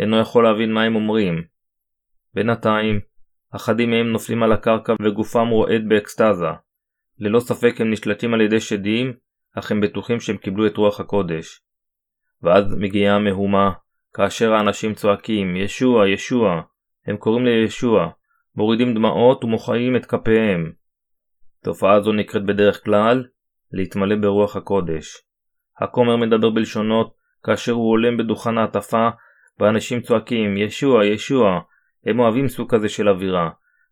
אינו 0.00 0.20
יכול 0.20 0.44
להבין 0.44 0.72
מה 0.72 0.82
הם 0.82 0.96
אומרים. 0.96 1.42
בינתיים, 2.34 3.00
אחדים 3.50 3.90
מהם 3.90 4.12
נופלים 4.12 4.42
על 4.42 4.52
הקרקע 4.52 4.94
וגופם 5.02 5.48
רועד 5.48 5.82
באקסטזה. 5.88 6.50
ללא 7.18 7.40
ספק 7.40 7.80
הם 7.80 7.90
נשלטים 7.90 8.34
על 8.34 8.40
ידי 8.40 8.60
שדים, 8.60 9.12
אך 9.58 9.70
הם 9.70 9.80
בטוחים 9.80 10.20
שהם 10.20 10.36
קיבלו 10.36 10.66
את 10.66 10.76
רוח 10.76 11.00
הקודש. 11.00 11.60
ואז 12.42 12.74
מגיעה 12.78 13.16
המהומה, 13.16 13.70
כאשר 14.14 14.52
האנשים 14.52 14.94
צועקים, 14.94 15.56
ישוע, 15.56 16.08
ישוע, 16.08 16.62
הם 17.06 17.16
קוראים 17.16 17.44
לישוע, 17.44 18.08
מורידים 18.56 18.94
דמעות 18.94 19.44
ומוחאים 19.44 19.96
את 19.96 20.06
כפיהם. 20.06 20.72
תופעה 21.64 22.00
זו 22.00 22.12
נקראת 22.12 22.44
בדרך 22.44 22.84
כלל 22.84 23.24
להתמלא 23.72 24.16
ברוח 24.16 24.56
הקודש. 24.56 25.22
הכומר 25.78 26.16
מדבר 26.16 26.50
בלשונות 26.50 27.14
כאשר 27.44 27.72
הוא 27.72 27.90
עולם 27.90 28.16
בדוכן 28.16 28.58
העטפה 28.58 29.08
ואנשים 29.60 30.00
צועקים 30.00 30.56
ישוע 30.56 31.06
ישוע 31.06 31.60
הם 32.06 32.20
אוהבים 32.20 32.48
סוג 32.48 32.74
כזה 32.74 32.88
של 32.88 33.08
אווירה 33.08 33.50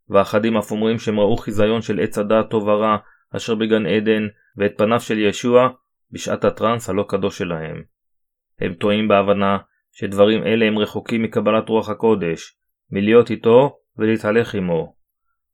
ואחדים 0.09 0.57
אף 0.57 0.71
אומרים 0.71 0.99
שהם 0.99 1.21
ראו 1.21 1.37
חיזיון 1.37 1.83
של 1.83 2.00
עץ 2.00 2.19
הדעת 2.19 2.50
טוב 2.50 2.66
ורע 2.66 2.97
אשר 3.37 3.54
בגן 3.54 3.87
עדן 3.87 4.23
ואת 4.57 4.73
פניו 4.76 5.00
של 5.00 5.19
ישוע 5.19 5.69
בשעת 6.11 6.45
הטראנס 6.45 6.90
הלא 6.90 7.04
קדוש 7.09 7.38
שלהם. 7.38 7.83
הם 8.61 8.75
טועים 8.75 9.09
בהבנה 9.09 9.59
שדברים 9.92 10.42
אלה 10.42 10.66
הם 10.66 10.78
רחוקים 10.78 11.23
מקבלת 11.23 11.69
רוח 11.69 11.88
הקודש, 11.88 12.57
מלהיות 12.92 13.30
איתו 13.30 13.78
ולהתהלך 13.99 14.54
עמו. 14.54 14.94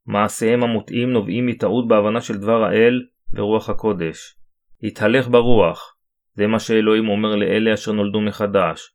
מעשיהם 0.05 0.63
המוטעים 0.63 1.09
נובעים 1.13 1.47
מטעות 1.47 1.87
בהבנה 1.87 2.21
של 2.21 2.37
דבר 2.37 2.63
האל 2.63 3.01
ורוח 3.33 3.69
הקודש. 3.69 4.35
התהלך 4.83 5.27
ברוח, 5.27 5.95
זה 6.33 6.47
מה 6.47 6.59
שאלוהים 6.59 7.09
אומר 7.09 7.35
לאלה 7.35 7.73
אשר 7.73 7.91
נולדו 7.91 8.21
מחדש. 8.21 8.93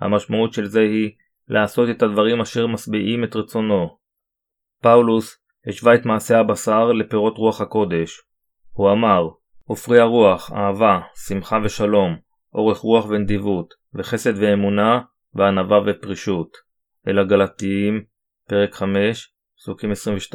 המשמעות 0.00 0.52
של 0.52 0.64
זה 0.64 0.80
היא 0.80 1.10
לעשות 1.48 1.88
את 1.90 2.02
הדברים 2.02 2.40
אשר 2.40 2.66
משביעים 2.66 3.24
את 3.24 3.36
רצונו. 3.36 3.98
פאולוס 4.82 5.38
השווה 5.66 5.94
את 5.94 6.06
מעשה 6.06 6.40
הבשר 6.40 6.92
לפירות 6.92 7.38
רוח 7.38 7.60
הקודש. 7.60 8.22
הוא 8.72 8.92
אמר, 8.92 9.28
עופרי 9.64 10.00
הרוח, 10.00 10.52
אהבה, 10.52 11.00
שמחה 11.26 11.58
ושלום, 11.64 12.16
אורך 12.54 12.78
רוח 12.78 13.06
ונדיבות, 13.08 13.74
וחסד 13.94 14.32
ואמונה, 14.36 15.00
וענווה 15.34 15.78
ופרישות. 15.86 16.65
אל 17.08 17.18
הגלתיים, 17.18 18.04
פרק 18.48 18.74
5, 18.74 19.32
פסוקים 19.56 19.92
22-23. 20.32 20.34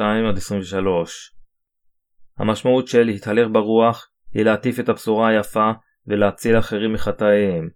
המשמעות 2.38 2.88
של 2.88 3.02
להתהלך 3.02 3.48
ברוח 3.52 4.10
היא 4.34 4.44
להטיף 4.44 4.80
את 4.80 4.88
הבשורה 4.88 5.28
היפה 5.28 5.70
ולהציל 6.06 6.58
אחרים 6.58 6.92
מחטאיהם. 6.92 7.68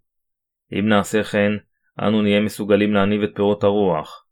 אם 0.73 0.89
נעשה 0.89 1.23
כן, 1.23 1.53
אנו 2.01 2.23
נהיה 2.23 2.41
מסוגלים 2.41 2.95
להניב 2.95 3.23
את 3.23 3.31
פירות 3.35 3.65
הרוח. 3.65 4.27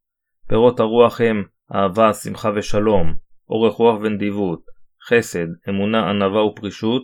פירות 0.49 0.81
הרוח 0.81 1.21
הם 1.21 1.45
אהבה, 1.75 2.13
שמחה 2.13 2.51
ושלום, 2.57 3.15
אורך 3.49 3.75
רוח 3.75 4.01
ונדיבות, 4.01 4.61
חסד, 5.09 5.47
אמונה, 5.69 6.11
ענווה 6.11 6.45
ופרישות, 6.45 7.03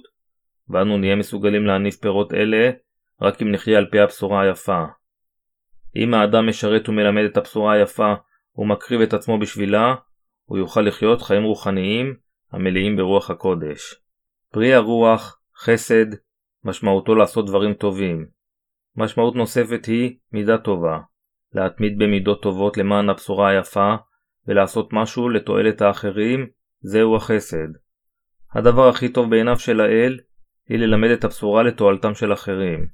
ואנו 0.69 0.99
נהיה 0.99 1.17
מסוגלים 1.17 1.67
להניב 1.67 1.93
פירות 1.93 2.35
אלה 2.35 2.71
רק 3.23 3.43
אם 3.43 3.51
נחיה 3.51 3.79
על 3.79 3.87
פי 3.91 4.01
הבשורה 4.01 4.43
היפה. 4.43 4.85
אם 5.97 6.15
האדם 6.15 6.49
משרת 6.49 6.89
ומלמד 6.89 7.23
את 7.25 7.37
הבשורה 7.37 7.73
היפה 7.73 8.15
ומקריב 8.57 9.01
את 9.01 9.15
עצמו 9.15 9.39
בשבילה, 9.39 9.95
הוא 10.45 10.59
יוכל 10.59 10.81
לחיות 10.81 11.23
חיים 11.23 11.43
רוחניים 11.43 12.15
המלאים 12.53 12.97
ברוח 12.97 13.31
הקודש. 13.31 13.95
פרי 14.53 14.75
הרוח, 14.75 15.41
חסד, 15.57 16.07
משמעותו 16.65 17.15
לעשות 17.15 17.47
דברים 17.47 17.75
טובים. 17.75 18.27
משמעות 18.97 19.35
נוספת 19.35 19.85
היא 19.87 20.17
מידה 20.33 20.59
טובה, 20.59 20.99
להתמיד 21.53 21.99
במידות 21.99 22.43
טובות 22.43 22.77
למען 22.77 23.09
הבשורה 23.09 23.49
היפה 23.49 23.95
ולעשות 24.47 24.89
משהו 24.93 25.29
לתועלת 25.29 25.83
האחרים, 25.83 26.47
זהו 26.81 27.17
החסד. 27.17 27.69
הדבר 28.53 28.89
הכי 28.89 29.09
טוב 29.09 29.31
בעיניו 29.31 29.59
של 29.59 29.81
האל 29.81 30.19
היא 30.69 30.79
ללמד 30.79 31.11
את 31.11 31.25
הבשורה 31.25 31.63
לתועלתם 31.63 32.15
של 32.15 32.33
אחרים. 32.33 32.87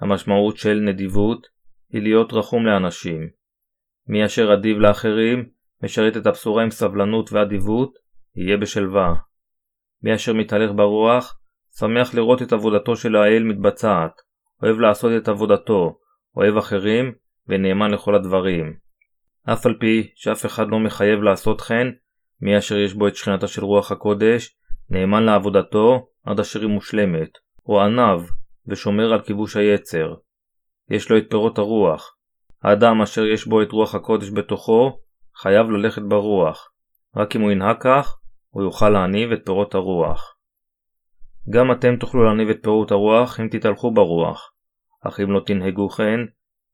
המשמעות 0.00 0.56
של 0.56 0.80
נדיבות 0.80 1.46
היא 1.92 2.02
להיות 2.02 2.32
רחום 2.32 2.66
לאנשים. 2.66 3.28
מי 4.06 4.26
אשר 4.26 4.54
אדיב 4.54 4.78
לאחרים, 4.78 5.48
משרת 5.82 6.16
את 6.16 6.26
הבשורה 6.26 6.62
עם 6.62 6.70
סבלנות 6.70 7.32
ואדיבות, 7.32 7.98
יהיה 8.36 8.56
בשלווה. 8.56 9.14
מי 10.02 10.14
אשר 10.14 10.32
מתהלך 10.32 10.70
ברוח, 10.76 11.38
שמח 11.78 12.14
לראות 12.14 12.42
את 12.42 12.52
עבודתו 12.52 12.96
של 12.96 13.16
האל 13.16 13.42
מתבצעת, 13.42 14.12
אוהב 14.62 14.80
לעשות 14.80 15.12
את 15.16 15.28
עבודתו, 15.28 15.98
אוהב 16.36 16.56
אחרים, 16.56 17.12
ונאמן 17.48 17.90
לכל 17.90 18.14
הדברים. 18.14 18.76
אף 19.52 19.66
על 19.66 19.76
פי 19.80 20.10
שאף 20.14 20.46
אחד 20.46 20.68
לא 20.68 20.78
מחייב 20.78 21.22
לעשות 21.22 21.60
כן, 21.60 21.86
מי 22.40 22.58
אשר 22.58 22.78
יש 22.78 22.94
בו 22.94 23.08
את 23.08 23.16
שכנתה 23.16 23.46
של 23.46 23.64
רוח 23.64 23.92
הקודש, 23.92 24.56
נאמן 24.90 25.22
לעבודתו 25.22 26.08
עד 26.24 26.40
אשר 26.40 26.60
היא 26.60 26.68
מושלמת, 26.68 27.28
או 27.66 27.80
עניו, 27.80 28.22
ושומר 28.66 29.12
על 29.12 29.22
כיבוש 29.22 29.56
היצר. 29.56 30.14
יש 30.90 31.10
לו 31.10 31.18
את 31.18 31.24
פירות 31.30 31.58
הרוח. 31.58 32.16
האדם 32.62 33.02
אשר 33.02 33.26
יש 33.26 33.46
בו 33.46 33.62
את 33.62 33.72
רוח 33.72 33.94
הקודש 33.94 34.30
בתוכו, 34.30 34.98
חייב 35.36 35.70
ללכת 35.70 36.02
ברוח. 36.02 36.70
רק 37.16 37.36
אם 37.36 37.40
הוא 37.40 37.50
ינהג 37.50 37.76
כך, 37.80 38.18
הוא 38.50 38.62
יוכל 38.62 38.88
להניב 38.88 39.32
את 39.32 39.40
פירות 39.44 39.74
הרוח. 39.74 40.34
גם 41.50 41.72
אתם 41.72 41.96
תוכלו 41.96 42.24
להניב 42.24 42.48
את 42.48 42.62
פירות 42.62 42.90
הרוח 42.90 43.40
אם 43.40 43.48
תתהלכו 43.50 43.94
ברוח, 43.94 44.52
אך 45.00 45.20
אם 45.20 45.30
לא 45.30 45.40
תנהגו 45.46 45.88
כן, 45.88 46.20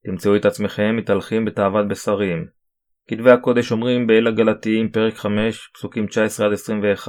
תמצאו 0.04 0.36
את 0.36 0.44
עצמכם 0.44 0.96
מתהלכים 0.96 1.44
בתאוות 1.44 1.88
בשרים. 1.88 2.46
כתבי 3.08 3.30
הקודש 3.30 3.72
אומרים 3.72 4.06
באל 4.06 4.26
הגלתיים 4.26 4.90
פרק 4.90 5.14
5 5.14 5.70
פסוקים 5.74 6.06
19-21 7.06 7.08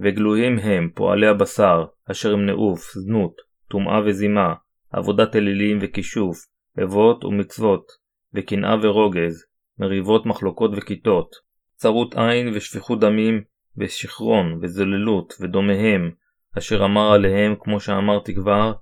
וגלויים 0.00 0.58
הם 0.58 0.90
פועלי 0.94 1.26
הבשר 1.26 1.84
אשר 2.10 2.32
הם 2.32 2.46
נעוף, 2.46 2.92
זנות, 2.94 3.32
טומאה 3.68 4.00
וזימה, 4.06 4.54
עבודת 4.92 5.36
אלילים 5.36 5.78
וכישוף, 5.80 6.38
אבות 6.82 7.24
ומצוות, 7.24 7.86
וקנאה 8.34 8.74
ורוגז, 8.82 9.44
מריבות 9.78 10.26
מחלוקות 10.26 10.70
וכיתות, 10.76 11.30
צרות 11.74 12.14
עין 12.14 12.48
ושפיכות 12.54 13.00
דמים, 13.00 13.42
ושכרון, 13.76 14.58
וזוללות, 14.62 15.34
ודומיהם, 15.40 16.10
אשר 16.58 16.84
אמר 16.84 17.12
עליהם 17.12 17.54
כמו 17.60 17.80
שאמרתי 17.80 18.34
כבר, 18.34 18.72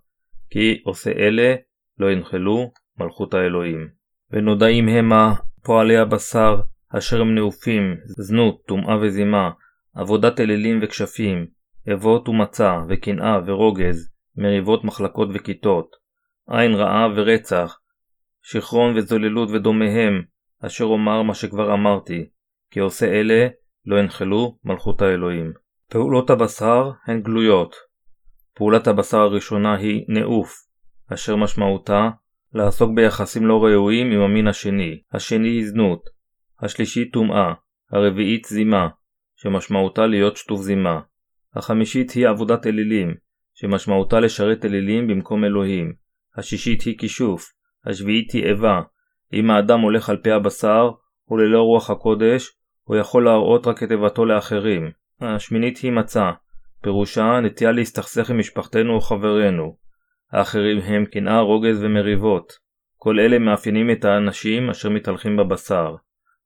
כי 0.51 0.83
עושה 0.85 1.11
אלה 1.11 1.55
לא 1.99 2.11
ינחלו 2.11 2.73
מלכות 2.99 3.35
האלוהים. 3.35 3.89
ונודעים 4.31 4.89
המה 4.89 5.35
פועלי 5.63 5.97
הבשר, 5.97 6.61
אשר 6.99 7.21
הם 7.21 7.35
נאופים, 7.35 7.97
זנות, 8.05 8.63
טומאה 8.67 8.99
וזימה, 9.03 9.51
עבודת 9.95 10.41
אלילים 10.41 10.81
וכשפים, 10.83 11.47
אבות 11.93 12.29
ומצה, 12.29 12.79
וקנאה 12.89 13.39
ורוגז, 13.47 14.11
מריבות 14.41 14.85
מחלקות 14.85 15.29
וכיתות, 15.35 15.97
עין 16.49 16.75
רעה 16.75 17.07
ורצח, 17.17 17.79
שכרון 18.43 18.97
וזוללות 18.97 19.49
ודומיהם, 19.51 20.23
אשר 20.67 20.85
אומר 20.85 21.23
מה 21.23 21.35
שכבר 21.35 21.75
אמרתי, 21.75 22.29
כי 22.71 22.81
עושה 22.81 23.07
אלה 23.07 23.49
לא 23.87 23.97
ינחלו 23.99 24.59
מלכות 24.65 25.03
האלוהים. 25.03 25.53
פעולות 25.91 26.31
הבשר 26.31 26.91
הן 27.07 27.23
גלויות. 27.23 27.75
פעולת 28.55 28.87
הבשר 28.87 29.19
הראשונה 29.19 29.77
היא 29.77 30.05
נעוף, 30.09 30.55
אשר 31.15 31.37
משמעותה 31.37 32.11
לעסוק 32.53 32.91
ביחסים 32.95 33.47
לא 33.47 33.65
ראויים 33.65 34.13
עם 34.13 34.21
המין 34.21 34.49
השני, 34.49 35.01
השני 35.13 35.49
היא 35.49 35.67
זנות, 35.67 36.03
השלישית 36.61 37.13
טומאה, 37.13 37.53
הרביעית 37.93 38.45
זימה, 38.45 38.89
שמשמעותה 39.37 40.07
להיות 40.07 40.37
שטוף 40.37 40.61
זימה, 40.61 41.01
החמישית 41.55 42.11
היא 42.11 42.29
עבודת 42.29 42.67
אלילים, 42.67 43.15
שמשמעותה 43.61 44.21
לשרת 44.21 44.65
אלילים 44.65 45.07
במקום 45.07 45.45
אלוהים, 45.45 45.93
השישית 46.37 46.83
היא 46.83 46.99
כישוף, 46.99 47.53
השביעית 47.87 48.33
היא 48.33 48.45
איבה, 48.45 48.81
אם 49.33 49.51
האדם 49.51 49.81
הולך 49.81 50.11
על 50.11 50.17
פי 50.17 50.31
הבשר, 50.31 50.91
וללא 51.31 51.63
רוח 51.63 51.91
הקודש, 51.91 52.51
הוא 52.85 52.97
יכול 52.97 53.25
להראות 53.25 53.67
רק 53.67 53.83
את 53.83 53.93
איבתו 53.93 54.25
לאחרים. 54.25 54.91
השמינית 55.21 55.79
היא 55.79 55.93
מצה, 55.93 56.31
פירושה 56.83 57.41
נטייה 57.41 57.73
להסתכסך 57.73 58.31
עם 58.31 58.39
משפחתנו 58.39 58.95
או 58.95 59.01
חברינו. 59.01 59.77
האחרים 60.33 60.79
הם 60.79 61.05
קנאה, 61.05 61.41
רוגז 61.41 61.85
ומריבות. 61.85 62.53
כל 62.97 63.21
אלה 63.21 63.39
מאפיינים 63.39 63.91
את 63.91 64.05
האנשים 64.05 64.71
אשר 64.71 64.89
מתהלכים 64.89 65.37
בבשר. 65.37 65.95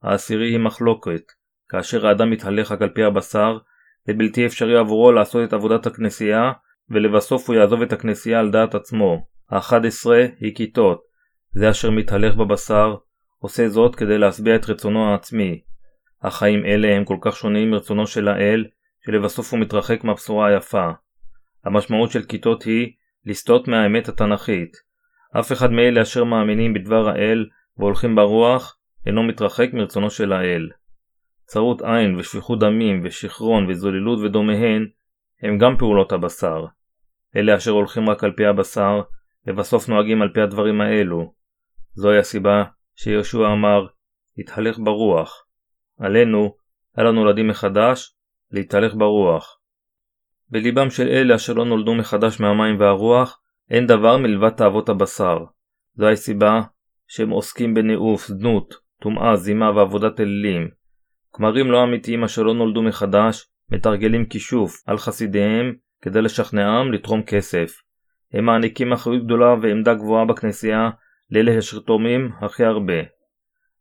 העשירי 0.03 0.51
היא 0.51 0.59
מחלוקת. 0.59 1.23
כאשר 1.69 2.07
האדם 2.07 2.31
מתהלך 2.31 2.73
רק 2.73 2.83
על 2.83 2.89
פי 2.89 3.05
הבשר, 3.05 3.59
זה 4.07 4.13
בלתי 4.15 4.47
אפשרי 4.47 4.79
עבורו 4.79 5.13
לעשות 5.13 5.49
את 5.49 5.53
עבודת 5.53 5.87
הכנסייה, 5.87 6.53
ולבסוף 6.91 7.49
הוא 7.49 7.57
יעזוב 7.57 7.83
את 7.83 7.93
הכנסייה 7.93 8.41
על 8.41 8.51
דעת 8.51 8.75
עצמו. 8.75 9.27
האחד 9.51 9.87
עשרה 9.87 10.27
היא 10.41 10.55
כיתות. 10.55 11.03
זה 11.53 11.71
אשר 11.71 11.91
מתהלך 11.91 12.35
בבשר, 12.35 12.95
עושה 13.39 13.69
זאת 13.69 13.95
כדי 13.95 14.19
להשביע 14.19 14.57
את 14.57 14.71
רצונו 14.71 15.11
העצמי. 15.11 15.61
החיים 16.23 16.65
אלה 16.65 16.97
הם 16.97 17.05
כל 17.05 17.17
כך 17.21 17.37
שונים 17.37 17.71
מרצונו 17.71 18.07
של 18.07 18.29
האל, 18.29 18.65
שלבסוף 19.07 19.53
הוא 19.53 19.61
מתרחק 19.61 20.05
מהבשורה 20.05 20.49
היפה. 20.49 20.91
המשמעות 21.65 22.11
של 22.11 22.23
כיתות 22.23 22.63
היא 22.63 22.93
לסטות 23.27 23.69
מהאמת 23.69 24.09
התנ"כית. 24.09 24.77
אף 25.41 25.53
אחד 25.53 25.71
מאלה 25.73 26.03
אשר 26.03 26.25
מאמינים 26.25 26.75
בדבר 26.75 27.09
האל 27.09 27.47
והולכים 27.79 28.17
ברוח, 28.17 28.79
אינו 29.07 29.23
מתרחק 29.23 29.71
מרצונו 29.73 30.11
של 30.11 30.33
האל. 30.33 30.69
צרות 31.47 31.83
עין 31.83 32.17
ושפיכות 32.17 32.59
דמים 32.59 33.01
ושכרון 33.05 33.71
וזוללות 33.71 34.19
ודומיהן 34.19 34.87
הם 35.45 35.59
גם 35.59 35.77
פעולות 35.79 36.13
הבשר. 36.13 36.67
אלה 37.37 37.57
אשר 37.57 37.71
הולכים 37.71 38.11
רק 38.11 38.25
על 38.25 38.33
פי 38.37 38.47
הבשר, 38.47 39.01
לבסוף 39.47 39.89
נוהגים 39.89 40.23
על 40.23 40.29
פי 40.35 40.41
הדברים 40.41 40.81
האלו. 40.81 41.35
זוהי 41.95 42.19
הסיבה 42.19 42.65
שיהושע 42.97 43.53
אמר, 43.53 43.87
התהלך 44.39 44.79
ברוח. 44.79 45.47
עלינו, 45.99 46.57
על 46.95 47.07
הנולדים 47.07 47.49
מחדש, 47.49 48.15
להתהלך 48.51 48.95
ברוח. 48.95 49.59
בליבם 50.51 50.91
של 50.91 51.09
אלה 51.09 51.35
אשר 51.35 51.53
לא 51.53 51.65
נולדו 51.65 51.95
מחדש 51.95 52.41
מהמים 52.41 52.81
והרוח, 52.81 53.41
אין 53.71 53.87
דבר 53.87 54.17
מלבד 54.17 54.51
תאוות 54.51 54.89
הבשר. 54.89 55.39
זו 55.95 56.09
הסיבה 56.09 56.61
שהם 57.09 57.31
עוסקים 57.31 57.75
בניאוף, 57.75 58.27
זנות, 58.27 58.75
טומאה, 59.03 59.37
זימה 59.37 59.71
ועבודת 59.71 60.21
אלילים. 60.21 60.69
כמרים 61.33 61.71
לא 61.71 61.83
אמיתיים 61.85 62.25
אשר 62.25 62.43
לא 62.43 62.55
נולדו 62.55 62.83
מחדש, 62.83 63.47
מתרגלים 63.71 64.25
כישוף 64.25 64.83
על 64.87 64.99
חסידיהם 64.99 65.75
כדי 66.03 66.23
לשכנעם 66.23 66.93
לתרום 66.93 67.23
כסף. 67.23 67.73
הם 68.33 68.45
מעניקים 68.45 68.93
אחריות 68.93 69.25
גדולה 69.25 69.55
ועמדה 69.63 69.95
גבוהה 69.95 70.25
בכנסייה 70.25 70.91
לאלה 71.31 71.59
אשר 71.59 71.79
תורמים 71.81 72.31
הכי 72.41 72.65
הרבה. 72.65 73.03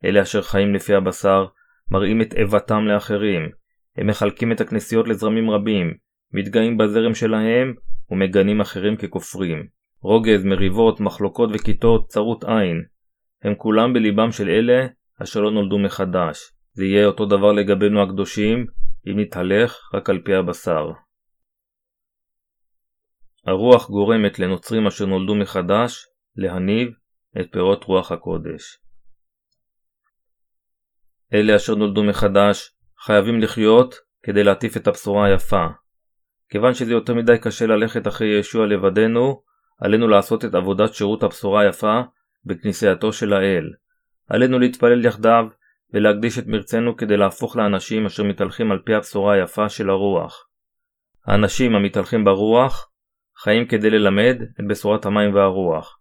אלה 0.06 0.22
אשר 0.22 0.42
חיים 0.42 0.76
לפי 0.76 0.96
הבשר, 0.96 1.46
מראים 1.92 2.22
את 2.22 2.34
איבתם 2.34 2.86
לאחרים. 2.86 3.50
הם 3.98 4.08
מחלקים 4.08 4.52
את 4.52 4.62
הכנסיות 4.62 5.08
לזרמים 5.08 5.50
רבים, 5.50 5.94
מתגאים 6.34 6.78
בזרם 6.78 7.14
שלהם 7.14 7.74
ומגנים 8.10 8.62
אחרים 8.62 8.96
ככופרים. 8.96 9.68
רוגז, 10.02 10.46
מריבות, 10.46 11.00
מחלוקות 11.00 11.50
וכיתות, 11.54 12.08
צרות 12.08 12.44
עין. 12.44 12.84
הם 13.44 13.56
כולם 13.56 13.94
בליבם 13.94 14.32
של 14.32 14.50
אלה 14.50 14.88
אשר 15.24 15.40
לא 15.40 15.52
נולדו 15.52 15.80
מחדש. 15.80 16.52
זה 16.74 16.86
יהיה 16.86 17.06
אותו 17.06 17.26
דבר 17.26 17.52
לגבינו 17.52 18.04
הקדושים, 18.04 18.66
אם 19.08 19.20
נתהלך 19.20 19.90
רק 19.94 20.10
על 20.10 20.22
פי 20.26 20.36
הבשר. 20.36 20.92
הרוח 23.46 23.90
גורמת 23.90 24.40
לנוצרים 24.40 24.88
אשר 24.88 25.06
נולדו 25.06 25.36
מחדש 25.36 26.06
להניב 26.36 26.90
את 27.40 27.52
פירות 27.52 27.84
רוח 27.84 28.12
הקודש. 28.12 28.78
אלה 31.34 31.56
אשר 31.56 31.76
נולדו 31.76 32.04
מחדש 32.04 32.72
חייבים 33.00 33.42
לחיות 33.42 33.96
כדי 34.24 34.44
להטיף 34.44 34.78
את 34.78 34.88
הבשורה 34.88 35.28
היפה. 35.28 35.66
כיוון 36.50 36.74
שזה 36.74 36.92
יותר 36.92 37.14
מדי 37.14 37.38
קשה 37.42 37.66
ללכת 37.66 38.08
אחרי 38.08 38.40
ישוע 38.40 38.66
לבדנו, 38.66 39.42
עלינו 39.82 40.08
לעשות 40.08 40.46
את 40.46 40.56
עבודת 40.56 40.94
שירות 40.94 41.24
הבשורה 41.24 41.62
היפה 41.62 42.02
בכניסייתו 42.46 43.14
של 43.14 43.34
האל. 43.34 43.70
עלינו 44.30 44.60
להתפלל 44.60 45.06
יחדיו 45.06 45.46
ולהקדיש 45.94 46.40
את 46.40 46.48
מרצנו 46.48 46.98
כדי 46.98 47.18
להפוך 47.18 47.56
לאנשים 47.56 48.06
אשר 48.06 48.24
מתהלכים 48.24 48.72
על 48.72 48.80
פי 48.86 48.94
הבשורה 48.94 49.34
היפה 49.34 49.70
של 49.70 49.90
הרוח. 49.90 50.48
האנשים 51.26 51.76
המתהלכים 51.76 52.24
ברוח 52.24 52.90
חיים 53.38 53.68
כדי 53.68 53.90
ללמד 53.90 54.36
את 54.60 54.68
בשורת 54.68 55.06
המים 55.06 55.34
והרוח. 55.34 56.00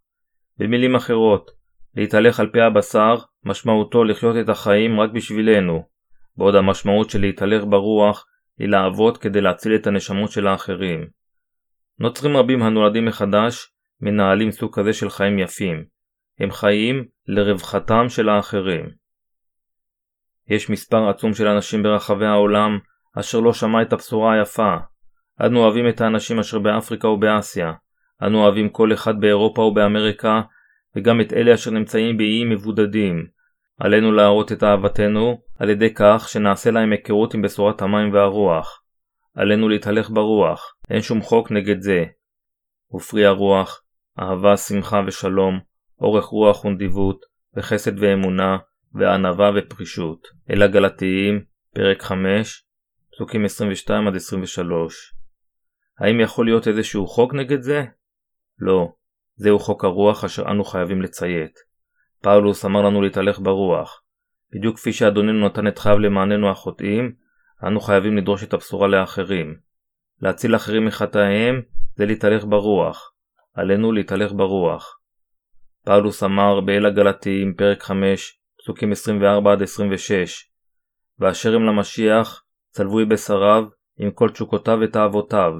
במילים 0.58 0.94
אחרות, 0.94 1.50
להתהלך 1.96 2.40
על 2.40 2.50
פי 2.52 2.60
הבשר 2.60 3.14
משמעותו 3.44 4.04
לחיות 4.04 4.36
את 4.40 4.48
החיים 4.48 5.00
רק 5.00 5.10
בשבילנו, 5.10 5.82
בעוד 6.36 6.54
המשמעות 6.54 7.10
של 7.10 7.20
להתהלך 7.20 7.64
ברוח 7.64 8.26
היא 8.58 8.68
לעבוד 8.68 9.18
כדי 9.18 9.40
להציל 9.40 9.74
את 9.74 9.86
הנשמות 9.86 10.30
של 10.30 10.46
האחרים. 10.46 11.06
נוצרים 11.98 12.36
רבים 12.36 12.62
הנולדים 12.62 13.04
מחדש 13.04 13.72
מנהלים 14.00 14.50
סוג 14.50 14.74
כזה 14.74 14.92
של 14.92 15.10
חיים 15.10 15.38
יפים. 15.38 15.84
הם 16.38 16.50
חיים 16.50 17.04
לרווחתם 17.26 18.08
של 18.08 18.28
האחרים. 18.28 19.01
יש 20.48 20.70
מספר 20.70 21.08
עצום 21.08 21.34
של 21.34 21.46
אנשים 21.46 21.82
ברחבי 21.82 22.26
העולם 22.26 22.78
אשר 23.18 23.40
לא 23.40 23.52
שמע 23.52 23.82
את 23.82 23.92
הבשורה 23.92 24.34
היפה. 24.34 24.76
אנו 25.40 25.64
אוהבים 25.64 25.88
את 25.88 26.00
האנשים 26.00 26.38
אשר 26.38 26.58
באפריקה 26.58 27.08
ובאסיה. 27.08 27.72
אנו 28.22 28.42
אוהבים 28.44 28.68
כל 28.68 28.92
אחד 28.92 29.20
באירופה 29.20 29.62
ובאמריקה, 29.62 30.40
וגם 30.96 31.20
את 31.20 31.32
אלה 31.32 31.54
אשר 31.54 31.70
נמצאים 31.70 32.16
באיים 32.16 32.50
מבודדים. 32.50 33.26
עלינו 33.80 34.12
להראות 34.12 34.52
את 34.52 34.62
אהבתנו 34.62 35.40
על 35.58 35.70
ידי 35.70 35.94
כך 35.94 36.28
שנעשה 36.28 36.70
להם 36.70 36.92
היכרות 36.92 37.34
עם 37.34 37.42
בשורת 37.42 37.82
המים 37.82 38.12
והרוח. 38.12 38.82
עלינו 39.34 39.68
להתהלך 39.68 40.10
ברוח, 40.10 40.74
אין 40.90 41.02
שום 41.02 41.22
חוק 41.22 41.50
נגד 41.50 41.80
זה. 41.80 42.04
ופרי 42.94 43.26
הרוח, 43.26 43.82
אהבה, 44.20 44.56
שמחה 44.56 45.02
ושלום, 45.06 45.60
אורך 46.00 46.24
רוח 46.24 46.64
ונדיבות, 46.64 47.20
וחסד 47.56 47.98
ואמונה, 47.98 48.56
וענווה 48.94 49.50
ופרישות. 49.56 50.28
אל 50.50 50.62
הגלתיים, 50.62 51.44
פרק 51.74 52.02
5, 52.02 52.64
פסוקים 53.12 53.44
22-23. 53.44 53.90
האם 55.98 56.20
יכול 56.20 56.46
להיות 56.46 56.68
איזשהו 56.68 57.06
חוק 57.06 57.34
נגד 57.34 57.60
זה? 57.60 57.84
לא. 58.58 58.92
זהו 59.36 59.58
חוק 59.58 59.84
הרוח 59.84 60.24
אשר 60.24 60.50
אנו 60.50 60.64
חייבים 60.64 61.02
לציית. 61.02 61.58
פאולוס 62.22 62.64
אמר 62.64 62.82
לנו 62.82 63.02
להתהלך 63.02 63.38
ברוח. 63.38 64.02
בדיוק 64.52 64.76
כפי 64.76 64.92
שאדוננו 64.92 65.46
נתן 65.46 65.68
את 65.68 65.78
חייו 65.78 65.98
למעננו 65.98 66.50
החוטאים, 66.50 67.12
אנו 67.66 67.80
חייבים 67.80 68.16
לדרוש 68.16 68.44
את 68.44 68.54
הבשורה 68.54 68.88
לאחרים. 68.88 69.56
להציל 70.20 70.56
אחרים 70.56 70.84
מחטאיהם 70.84 71.62
זה 71.96 72.06
להתהלך 72.06 72.44
ברוח. 72.44 73.12
עלינו 73.54 73.92
להתהלך 73.92 74.32
ברוח. 74.32 74.98
פאולוס 75.84 76.22
אמר 76.22 76.60
באל 76.60 76.86
הגלתיים, 76.86 77.54
פרק 77.54 77.82
5, 77.82 78.41
פסוקים 78.62 78.92
24-26 78.92 78.94
ואשר 81.18 81.54
הם 81.54 81.62
למשיח, 81.62 82.42
צלבוי 82.70 83.04
בשריו, 83.04 83.64
עם 83.98 84.10
כל 84.10 84.30
תשוקותיו 84.30 84.78
ותאוותיו. 84.82 85.52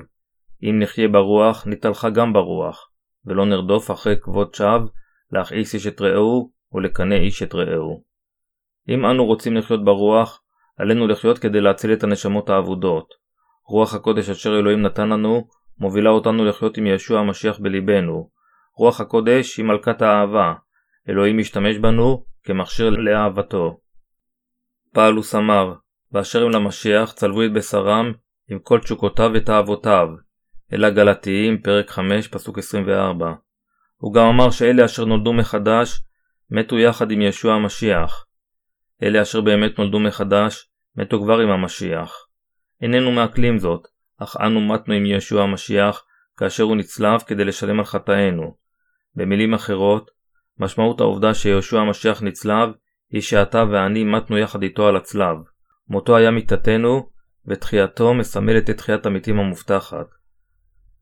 אם 0.62 0.79
נחיה 0.79 1.09
ברוח, 1.09 1.67
נתהלכה 1.67 2.11
גם 2.11 2.33
ברוח, 2.33 2.91
ולא 3.27 3.47
נרדוף 3.47 3.91
אחרי 3.91 4.15
כבוד 4.21 4.55
שווא, 4.55 4.88
להכעיס 5.33 5.75
איש 5.75 5.87
את 5.87 6.01
רעהו, 6.01 6.51
ולקנא 6.73 7.15
איש 7.15 7.43
את 7.43 7.55
רעהו. 7.55 8.03
אם 8.88 9.07
אנו 9.07 9.25
רוצים 9.25 9.57
לחיות 9.57 9.85
ברוח, 9.85 10.43
עלינו 10.79 11.07
לחיות 11.07 11.38
כדי 11.38 11.61
להציל 11.61 11.93
את 11.93 12.05
הנשמות 12.05 12.51
האבודות. 12.51 13.15
רוח 13.67 13.95
הקודש 13.95 14.31
אשר 14.31 14.59
אלוהים 14.59 14.83
נתן 14.83 15.09
לנו, 15.09 15.49
מובילה 15.79 16.11
אותנו 16.11 16.45
לחיות 16.45 16.79
עם 16.79 16.87
ישוע 16.87 17.21
המשיח 17.21 17.59
בליבנו. 17.59 18.31
רוח 18.77 19.01
הקודש 19.01 19.57
היא 19.57 19.67
מלכת 19.67 20.03
האהבה. 20.03 20.55
אלוהים 21.09 21.38
משתמש 21.38 21.79
בנו 21.79 22.32
כמכשיר 22.44 22.90
לאהבתו. 22.90 23.81
פעלוס 24.92 25.35
אמר, 25.35 25.74
באשר 26.12 26.44
הם 26.44 26.50
למשיח 26.50 27.12
צלבו 27.12 27.44
את 27.44 27.52
בשרם 27.52 28.12
עם 28.50 28.59
כל 28.59 28.81
תשוקותיו 28.81 29.31
ותאוותיו. 29.35 30.09
אל 30.72 30.85
הגלתיים, 30.85 31.62
פרק 31.62 31.90
5, 31.90 32.28
פסוק 32.28 32.59
24. 32.59 33.33
הוא 33.96 34.14
גם 34.14 34.26
אמר 34.26 34.50
שאלה 34.50 34.85
אשר 34.85 35.05
נולדו 35.05 35.33
מחדש, 35.33 36.00
מתו 36.50 36.78
יחד 36.78 37.11
עם 37.11 37.22
ישוע 37.22 37.55
המשיח. 37.55 38.26
אלה 39.02 39.22
אשר 39.22 39.40
באמת 39.40 39.78
נולדו 39.78 40.00
מחדש, 40.00 40.68
מתו 40.96 41.22
כבר 41.22 41.38
עם 41.38 41.50
המשיח. 41.50 42.26
איננו 42.83 43.12
מעכלים 43.12 43.59
זאת, 43.59 43.88
אך 44.18 44.37
אנו 44.40 44.61
מתנו 44.61 44.94
עם 44.94 45.07
ישוע 45.07 45.42
המשיח, 45.42 46.05
כאשר 46.37 46.62
הוא 46.62 46.76
נצלב 46.76 47.20
כדי 47.20 47.44
לשלם 47.44 47.78
על 47.78 47.85
חטאינו. 47.85 48.57
במילים 49.14 49.55
אחרות, 49.55 50.11
משמעות 50.59 51.01
העובדה 51.01 51.35
שיהושע 51.35 51.81
המשיח 51.81 52.23
נצלב, 52.23 52.69
היא 53.11 53.21
שאתה 53.21 53.65
ואני 53.73 54.05
מתנו 54.05 54.38
יחד 54.38 54.62
איתו 54.62 54.88
על 54.88 54.97
הצלב. 54.97 55.37
מותו 55.88 56.17
היה 56.17 56.31
מיתתנו, 56.31 57.11
ותחייתו 57.47 58.15
מסמלת 58.15 58.71
את 58.71 58.77
תחיית 58.77 59.07
המתים 59.07 59.38
המובטחת. 59.38 60.07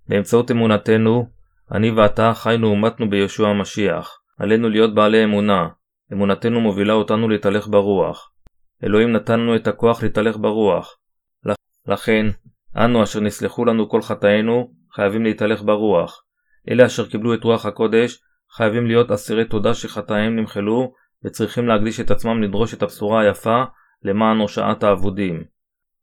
באמצעות 0.08 0.50
אמונתנו, 0.50 1.26
אני 1.72 1.90
ואתה 1.90 2.32
חיינו 2.34 2.68
ומתנו 2.68 3.10
ביהושע 3.10 3.48
המשיח. 3.48 4.20
עלינו 4.38 4.68
להיות 4.68 4.94
בעלי 4.94 5.24
אמונה. 5.24 5.68
אמונתנו 6.12 6.60
מובילה 6.60 6.92
אותנו 6.92 7.28
להתהלך 7.28 7.68
ברוח. 7.68 8.32
אלוהים 8.84 9.12
נתן 9.12 9.40
לנו 9.40 9.56
את 9.56 9.66
הכוח 9.66 10.02
להתהלך 10.02 10.36
ברוח. 10.36 10.96
לכן, 11.86 12.26
אנו 12.76 13.02
אשר 13.02 13.20
נסלחו 13.20 13.64
לנו 13.64 13.88
כל 13.88 14.02
חטאינו, 14.02 14.72
חייבים 14.92 15.24
להתהלך 15.24 15.62
ברוח. 15.62 16.22
אלה 16.70 16.86
אשר 16.86 17.08
קיבלו 17.08 17.34
את 17.34 17.44
רוח 17.44 17.66
הקודש, 17.66 18.18
חייבים 18.52 18.86
להיות 18.86 19.10
אסירי 19.10 19.44
תודה 19.44 19.74
שחטאיהם 19.74 20.36
נמחלו, 20.36 20.94
וצריכים 21.24 21.68
להקדיש 21.68 22.00
את 22.00 22.10
עצמם 22.10 22.42
לדרוש 22.42 22.74
את 22.74 22.82
הבשורה 22.82 23.20
היפה 23.20 23.62
למען 24.02 24.36
הושעת 24.36 24.82
האבודים. 24.82 25.44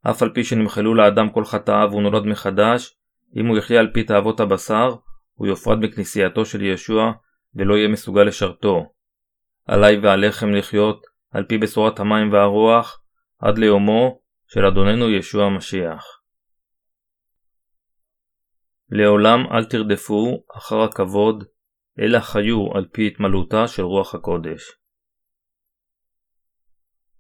אף 0.10 0.24
על 0.24 0.30
פי 0.34 0.44
שנמחלו 0.44 0.94
לאדם 0.96 1.30
כל 1.30 1.46
חטאיו 1.46 1.88
והוא 1.92 2.02
נולד 2.02 2.26
מחדש, 2.26 2.98
אם 3.36 3.46
הוא 3.48 3.58
יחיה 3.58 3.80
על 3.80 3.92
פי 3.94 4.04
תאוות 4.04 4.40
הבשר, 4.40 4.96
הוא 5.34 5.48
יופרד 5.48 5.82
בכנסייתו 5.82 6.46
של 6.46 6.62
ישוע, 6.62 7.12
ולא 7.56 7.74
יהיה 7.78 7.88
מסוגל 7.88 8.24
לשרתו. 8.24 8.94
עלי 9.66 9.98
ועליכם 9.98 10.56
לחיות 10.56 11.06
על 11.32 11.44
פי 11.44 11.58
בשורת 11.58 12.00
המים 12.00 12.34
והרוח, 12.34 13.02
עד 13.40 13.58
ליומו 13.58 14.20
של 14.48 14.66
אדוננו 14.66 15.10
ישוע 15.10 15.46
המשיח. 15.46 16.04
לעולם 18.90 19.40
אל 19.52 19.66
תרדפו 19.66 20.44
אחר 20.58 20.82
הכבוד, 20.82 21.44
אלא 22.00 22.20
חיו 22.20 22.76
על 22.76 22.86
פי 22.92 23.08
התמלאותה 23.08 23.68
של 23.68 23.84
רוח 23.84 24.16
הקודש. 24.16 24.62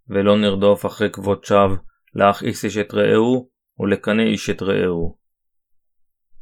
ולא 0.09 0.37
נרדוף 0.37 0.85
אחרי 0.85 1.09
כבוד 1.11 1.43
שווא, 1.43 1.75
להכעיס 2.15 2.65
איש 2.65 2.77
את 2.77 2.93
רעהו, 2.93 3.49
ולקנא 3.79 4.21
איש 4.21 4.49
את 4.49 4.61
רעהו. 4.61 5.17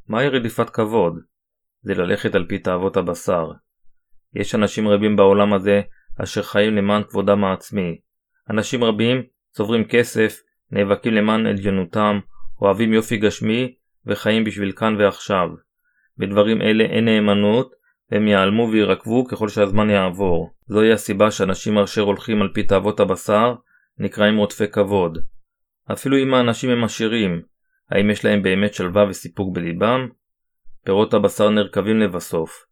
מהי 0.07 0.29
רדיפת 0.29 0.69
כבוד? 0.69 1.13
זה 1.81 1.93
ללכת 1.93 2.35
על 2.35 2.45
פי 2.45 2.59
תאוות 2.59 2.97
הבשר. 2.97 3.51
יש 4.33 4.55
אנשים 4.55 4.87
רבים 4.87 5.15
בעולם 5.15 5.53
הזה 5.53 5.81
אשר 6.23 6.43
חיים 6.43 6.75
למען 6.75 7.03
כבודם 7.03 7.43
העצמי. 7.43 7.99
אנשים 8.49 8.83
רבים 8.83 9.23
צוברים 9.51 9.83
כסף, 9.83 10.41
נאבקים 10.71 11.13
למען 11.13 11.45
עליונותם, 11.45 12.19
אוהבים 12.61 12.93
יופי 12.93 13.17
גשמי 13.17 13.75
וחיים 14.05 14.43
בשביל 14.43 14.71
כאן 14.71 14.95
ועכשיו. 14.99 15.49
בדברים 16.17 16.61
אלה 16.61 16.83
אין 16.83 17.05
נאמנות, 17.05 17.74
הם 18.11 18.27
ייעלמו 18.27 18.69
ויירקבו 18.71 19.25
ככל 19.25 19.49
שהזמן 19.49 19.89
יעבור. 19.89 20.49
זוהי 20.67 20.91
הסיבה 20.91 21.31
שאנשים 21.31 21.77
אשר 21.77 22.01
הולכים 22.01 22.41
על 22.41 22.49
פי 22.53 22.63
תאוות 22.63 22.99
הבשר 22.99 23.55
נקראים 23.97 24.37
רודפי 24.37 24.67
כבוד. 24.67 25.17
אפילו 25.91 26.17
אם 26.17 26.33
האנשים 26.33 26.69
הם 26.69 26.83
עשירים, 26.83 27.41
האם 27.91 28.09
יש 28.09 28.25
להם 28.25 28.43
באמת 28.43 28.73
שלווה 28.73 29.05
וסיפוק 29.09 29.55
בליבם? 29.55 30.07
פירות 30.85 31.13
הבשר 31.13 31.49
נרקבים 31.49 31.99
לבסוף. 31.99 32.65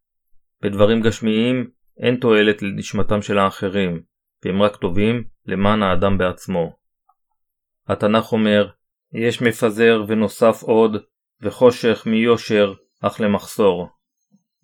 בדברים 0.61 1.01
גשמיים 1.01 1.69
אין 1.97 2.15
תועלת 2.15 2.61
לנשמתם 2.61 3.21
של 3.21 3.37
האחרים, 3.37 4.01
והם 4.45 4.61
רק 4.61 4.75
טובים 4.75 5.23
למען 5.45 5.83
האדם 5.83 6.17
בעצמו. 6.17 6.73
התנ"ך 7.87 8.31
אומר, 8.31 8.69
יש 9.13 9.41
מפזר 9.41 10.03
ונוסף 10.07 10.63
עוד, 10.63 10.97
וחושך 11.41 12.03
מיושר, 12.05 12.73
אך 13.01 13.21
למחסור. 13.21 13.89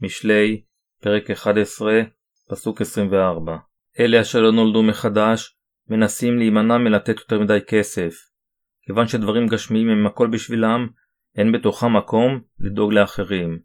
משלי, 0.02 0.62
פרק 1.02 1.32
11, 1.32 2.02
פסוק 2.50 2.82
24. 2.82 3.58
אלה 4.00 4.22
אשר 4.22 4.42
לא 4.42 4.52
נולדו 4.52 4.84
מחדש, 4.84 5.56
מנסים 5.90 6.38
להימנע 6.38 6.78
מלתת 6.78 7.18
יותר 7.18 7.40
מדי 7.40 7.60
כסף. 7.68 8.14
כיוון 8.82 9.08
שדברים 9.08 9.48
גשמיים 9.48 9.90
הם 9.90 10.08
הכל 10.08 10.28
בשבילם, 10.28 10.88
אין 11.38 11.52
בתוכם 11.52 11.98
מקום 11.98 12.42
לדאוג 12.60 12.94
לאחרים. 12.94 13.60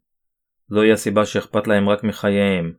זוהי 0.68 0.92
הסיבה 0.92 1.26
שאכפת 1.26 1.66
להם 1.66 1.88
רק 1.88 2.04
מחייהם. 2.04 2.72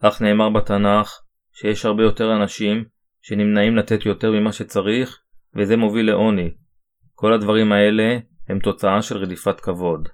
אך 0.00 0.22
נאמר 0.22 0.50
בתנ"ך 0.50 1.20
שיש 1.52 1.84
הרבה 1.84 2.02
יותר 2.02 2.36
אנשים 2.36 2.84
שנמנעים 3.22 3.76
לתת 3.76 4.06
יותר 4.06 4.30
ממה 4.30 4.52
שצריך, 4.52 5.20
וזה 5.56 5.76
מוביל 5.76 6.06
לעוני. 6.06 6.50
כל 7.14 7.32
הדברים 7.32 7.72
האלה 7.72 8.18
הם 8.48 8.58
תוצאה 8.58 9.02
של 9.02 9.16
רדיפת 9.16 9.60
כבוד. 9.60 10.08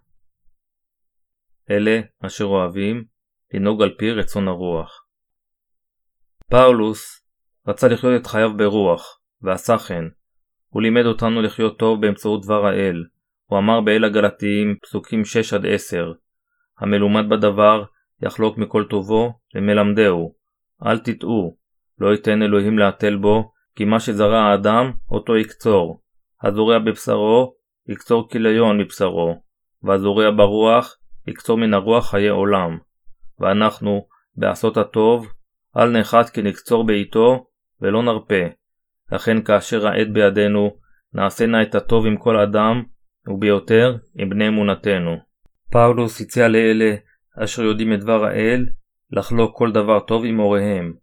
אלה 1.70 2.00
אשר 2.26 2.44
אוהבים 2.44 3.04
לנהוג 3.54 3.82
על 3.82 3.94
פי 3.98 4.10
רצון 4.10 4.48
הרוח. 4.48 5.04
פאולוס 6.50 7.24
רצה 7.68 7.88
לחיות 7.88 8.20
את 8.20 8.26
חייו 8.26 8.56
ברוח, 8.56 9.20
ועשה 9.42 9.78
כן. 9.78 10.04
הוא 10.68 10.82
לימד 10.82 11.06
אותנו 11.06 11.42
לחיות 11.42 11.78
טוב 11.78 12.00
באמצעות 12.00 12.44
דבר 12.44 12.66
האל. 12.66 13.04
הוא 13.46 13.58
אמר 13.58 13.80
באל 13.80 14.04
הגלתיים, 14.04 14.76
פסוקים 14.82 15.22
6-10, 15.22 15.24
המלומד 16.78 17.28
בדבר, 17.28 17.84
יחלוק 18.22 18.58
מכל 18.58 18.84
טובו, 18.90 19.32
למלמדהו. 19.54 20.34
אל 20.86 20.98
תטעו, 20.98 21.56
לא 21.98 22.12
ייתן 22.12 22.42
אלוהים 22.42 22.78
להתל 22.78 23.16
בו, 23.16 23.52
כי 23.76 23.84
מה 23.84 24.00
שזרע 24.00 24.38
האדם, 24.38 24.92
אותו 25.10 25.36
יקצור. 25.36 26.00
הזורע 26.42 26.78
בבשרו, 26.78 27.54
יקצור 27.88 28.28
כליון 28.28 28.80
מבשרו, 28.80 29.42
והזורע 29.82 30.30
ברוח, 30.30 30.96
יקצור 31.26 31.58
מן 31.58 31.74
הרוח 31.74 32.10
חיי 32.10 32.28
עולם. 32.28 32.78
ואנחנו, 33.40 34.06
בעשות 34.36 34.76
הטוב, 34.76 35.32
אל 35.76 35.90
נחת 35.90 36.30
כי 36.30 36.42
נקצור 36.42 36.86
בעיתו, 36.86 37.46
ולא 37.80 38.02
נרפה. 38.02 38.44
לכן 39.12 39.42
כאשר 39.42 39.88
העת 39.88 40.12
בידינו, 40.12 40.76
נעשה 41.14 41.46
נא 41.46 41.62
את 41.62 41.74
הטוב 41.74 42.06
עם 42.06 42.16
כל 42.16 42.36
אדם, 42.36 42.82
וביותר 43.28 43.96
עם 44.14 44.30
בני 44.30 44.48
אמונתנו. 44.48 45.16
פאולוס 45.70 46.20
הציע 46.20 46.48
לאלה 46.48 46.94
אשר 47.44 47.62
יודעים 47.62 47.92
את 47.94 48.00
דבר 48.00 48.24
האל, 48.24 48.66
לחלוק 49.10 49.58
כל 49.58 49.72
דבר 49.72 50.00
טוב 50.00 50.24
עם 50.24 50.36
הוריהם. 50.36 50.94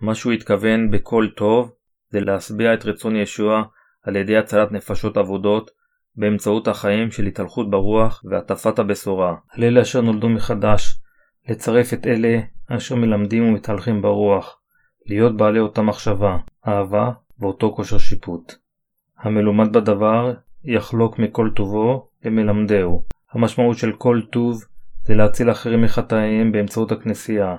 מה 0.00 0.14
שהוא 0.14 0.32
התכוון 0.32 0.90
בכל 0.90 1.26
טוב, 1.36 1.72
זה 2.10 2.20
להשביע 2.20 2.74
את 2.74 2.86
רצון 2.86 3.16
ישוע 3.16 3.62
על 4.02 4.16
ידי 4.16 4.36
הצלת 4.36 4.72
נפשות 4.72 5.16
אבודות, 5.16 5.70
באמצעות 6.16 6.68
החיים 6.68 7.10
של 7.10 7.26
התהלכות 7.26 7.70
ברוח 7.70 8.22
והטפת 8.30 8.78
הבשורה. 8.78 9.34
על 9.52 9.64
אלה 9.64 9.82
אשר 9.82 10.00
נולדו 10.00 10.28
מחדש, 10.28 11.00
לצרף 11.48 11.92
את 11.92 12.06
אלה 12.06 12.40
אשר 12.68 12.94
מלמדים 12.94 13.48
ומתהלכים 13.48 14.02
ברוח, 14.02 14.60
להיות 15.06 15.36
בעלי 15.36 15.58
אותה 15.58 15.82
מחשבה, 15.82 16.36
אהבה 16.68 17.10
ואותו 17.40 17.72
כושר 17.76 17.98
שיפוט. 17.98 18.54
המלומד 19.18 19.72
בדבר 19.72 20.34
יחלוק 20.64 21.18
מכל 21.18 21.50
טובו 21.56 22.08
למלמדהו. 22.24 23.04
המשמעות 23.32 23.78
של 23.78 23.92
כל 23.92 24.20
טוב 24.32 24.62
זה 25.02 25.14
להציל 25.14 25.50
אחרים 25.50 25.82
מחטאיהם 25.82 26.52
באמצעות 26.52 26.92
הכנסייה. 26.92 27.56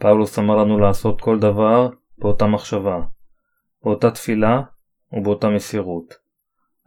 פאולוס 0.00 0.38
אמר 0.38 0.56
לנו 0.56 0.78
לעשות 0.78 1.20
כל 1.20 1.38
דבר 1.38 1.88
באותה 2.18 2.46
מחשבה, 2.46 3.00
באותה 3.84 4.10
תפילה 4.10 4.60
ובאותה 5.12 5.48
מסירות. 5.48 6.29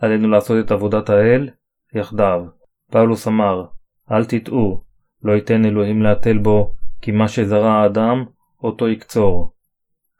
עלינו 0.03 0.29
לעשות 0.29 0.65
את 0.65 0.71
עבודת 0.71 1.09
האל 1.09 1.49
יחדיו. 1.95 2.45
פאולוס 2.91 3.27
אמר, 3.27 3.65
אל 4.11 4.25
תטעו, 4.25 4.83
לא 5.23 5.31
ייתן 5.31 5.65
אלוהים 5.65 6.01
להתל 6.01 6.37
בו, 6.37 6.73
כי 7.01 7.11
מה 7.11 7.27
שזרע 7.27 7.71
האדם, 7.71 8.25
אותו 8.63 8.87
יקצור. 8.87 9.53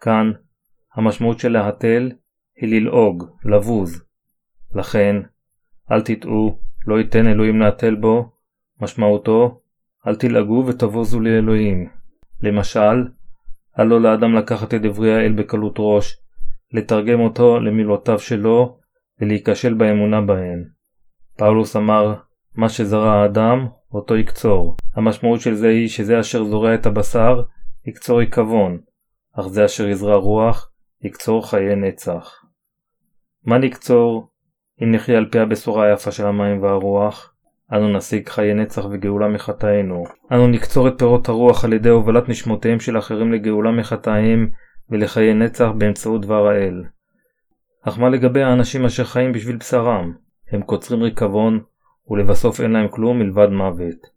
כאן, 0.02 0.32
המשמעות 0.94 1.40
של 1.40 1.50
להתל 1.50 2.12
היא 2.56 2.82
ללעוג, 2.82 3.26
לבוז. 3.46 4.04
לכן, 4.76 5.16
אל 5.92 6.02
תטעו, 6.02 6.60
לא 6.88 7.00
ייתן 7.00 7.28
אלוהים 7.28 7.60
להתל 7.60 7.96
בו, 7.96 8.32
משמעותו, 8.82 9.62
אל 10.08 10.16
תלעגו 10.16 10.64
ותבוזו 10.68 11.20
לאלוהים. 11.20 11.90
למשל, 12.42 13.08
אל 13.80 13.84
לו 13.84 14.00
לאדם 14.00 14.36
לקחת 14.36 14.74
את 14.74 14.82
דברי 14.82 15.14
האל 15.14 15.32
בקלות 15.32 15.76
ראש, 15.80 16.18
לתרגם 16.72 17.20
אותו 17.20 17.60
למילותיו 17.60 18.20
שלו 18.20 18.83
ולהיכשל 19.22 19.74
באמונה 19.74 20.22
בהן. 20.22 20.64
פאולוס 21.38 21.76
אמר, 21.76 22.16
מה 22.56 22.70
שזרע 22.70 23.14
האדם, 23.14 23.68
אותו 23.94 24.16
יקצור. 24.16 24.76
המשמעות 24.96 25.42
של 25.42 25.56
זה 25.56 25.70
היא 25.70 25.88
שזה 25.88 26.20
אשר 26.20 26.44
זורע 26.44 26.76
את 26.76 26.86
הבשר, 26.86 27.42
יקצור 27.86 28.20
עיכבון, 28.20 28.80
אך 29.40 29.48
זה 29.48 29.66
אשר 29.66 29.88
יזרע 29.88 30.16
רוח, 30.16 30.72
יקצור 31.04 31.50
חיי 31.50 31.76
נצח. 31.76 32.44
מה 33.46 33.58
נקצור 33.58 34.30
אם 34.84 34.92
נחיה 34.92 35.18
על 35.18 35.30
פי 35.32 35.40
הבשורה 35.40 35.86
היפה 35.86 36.12
של 36.12 36.26
המים 36.26 36.64
והרוח? 36.64 37.34
אנו 37.74 37.98
נשיג 37.98 38.30
חיי 38.30 38.54
נצח 38.54 38.86
וגאולה 38.92 39.28
מחטאינו. 39.28 40.04
אנו 40.32 40.48
נקצור 40.48 40.88
את 40.88 40.94
פירות 40.98 41.30
הרוח 41.30 41.66
על 41.66 41.74
ידי 41.74 41.90
הובלת 41.90 42.30
נשמותיהם 42.30 42.80
של 42.80 42.98
אחרים 42.98 43.32
לגאולה 43.32 43.72
מחטאים 43.72 44.50
ולחיי 44.90 45.34
נצח 45.34 45.68
באמצעות 45.78 46.22
דבר 46.22 46.48
האל. 46.48 46.84
אך 47.88 48.00
מה 48.00 48.10
לגבי 48.10 48.44
האנשים 48.44 48.86
אשר 48.86 49.04
חיים 49.04 49.32
בשביל 49.32 49.56
בשרם? 49.56 50.14
הם 50.52 50.62
קוצרים 50.62 51.04
ריקבון, 51.04 51.60
ולבסוף 52.10 52.62
אין 52.62 52.72
להם 52.72 52.88
כלום 52.88 53.20
מלבד 53.20 53.48
מוות. 53.50 54.08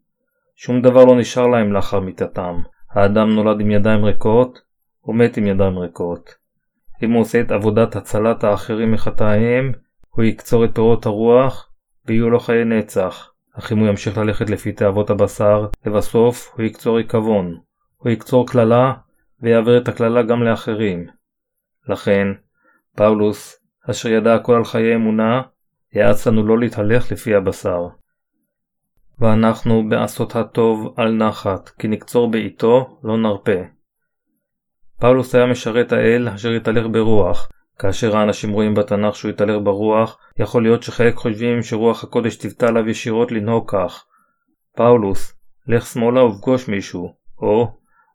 שום 0.57 0.83
דבר 0.83 1.05
לא 1.05 1.19
נשאר 1.19 1.47
להם 1.47 1.73
לאחר 1.73 2.01
מיתתם. 2.01 2.57
האדם 2.91 3.35
נולד 3.35 3.61
עם 3.61 3.71
ידיים 3.71 4.05
ריקות, 4.05 4.61
ומת 5.05 5.37
עם 5.37 5.47
ידיים 5.47 5.79
ריקות. 5.79 6.35
אם 7.03 7.13
הוא 7.13 7.21
עושה 7.21 7.41
את 7.41 7.51
עבודת 7.51 7.97
הצלת 7.97 8.45
האחרים 8.45 8.93
מחטאיהם, 8.93 9.73
הוא 10.11 10.25
יקצור 10.25 10.65
את 10.65 10.75
פירות 10.75 11.07
הרוח, 11.07 11.71
ויהיו 12.07 12.31
לו 12.31 12.41
חיי 12.41 12.65
נצח. 12.65 13.33
אך 13.59 13.73
אם 13.73 13.79
הוא 13.79 13.89
ימשיך 13.89 14.19
ללכת 14.19 14.51
לפי 14.51 14.73
תאוות 14.73 15.11
הבשר, 15.11 15.67
לבסוף 15.87 16.53
הוא 16.57 16.65
יקצור 16.65 16.97
ריקבון. 16.97 17.59
הוא 17.97 18.13
יקצור 18.13 18.47
קללה, 18.47 18.93
ויעביר 19.43 19.79
את 19.79 19.89
הקללה 19.89 20.23
גם 20.23 20.43
לאחרים. 20.43 21.07
לכן, 21.89 22.29
פאולוס, 22.97 23.57
אשר 23.91 24.09
ידע 24.09 24.35
הכל 24.35 24.55
על 24.55 24.65
חיי 24.65 24.95
אמונה, 24.95 25.43
יעץ 25.93 26.27
לנו 26.27 26.47
לא 26.47 26.59
להתהלך 26.59 27.13
לפי 27.13 27.35
הבשר. 27.35 27.87
ואנחנו 29.19 29.89
בעשות 29.89 30.37
הטוב 30.37 30.95
על 30.97 31.13
נחת, 31.13 31.69
כי 31.69 31.89
נקצור 31.89 32.31
בעיתו 32.31 33.01
לא 33.03 33.17
נרפה. 33.17 33.61
פאולוס 35.01 35.35
היה 35.35 35.47
משרת 35.47 35.93
האל 35.93 36.29
אשר 36.29 36.53
יתהלך 36.53 36.87
ברוח. 36.93 37.49
כאשר 37.79 38.17
האנשים 38.17 38.51
רואים 38.53 38.75
בתנ"ך 38.75 39.17
שהוא 39.17 39.31
יתהלך 39.31 39.57
ברוח, 39.65 40.19
יכול 40.39 40.63
להיות 40.63 40.83
שחלק 40.83 41.15
חושבים 41.15 41.63
שרוח 41.63 42.05
הקודש 42.05 42.37
ציוותה 42.37 42.67
עליו 42.69 42.89
ישירות 42.89 43.33
לנהוג 43.33 43.71
כך. 43.71 44.05
פאולוס, 44.77 45.35
לך 45.69 45.87
שמאלה 45.87 46.25
ופגוש 46.25 46.69
מישהו, 46.69 47.15
או 47.39 47.69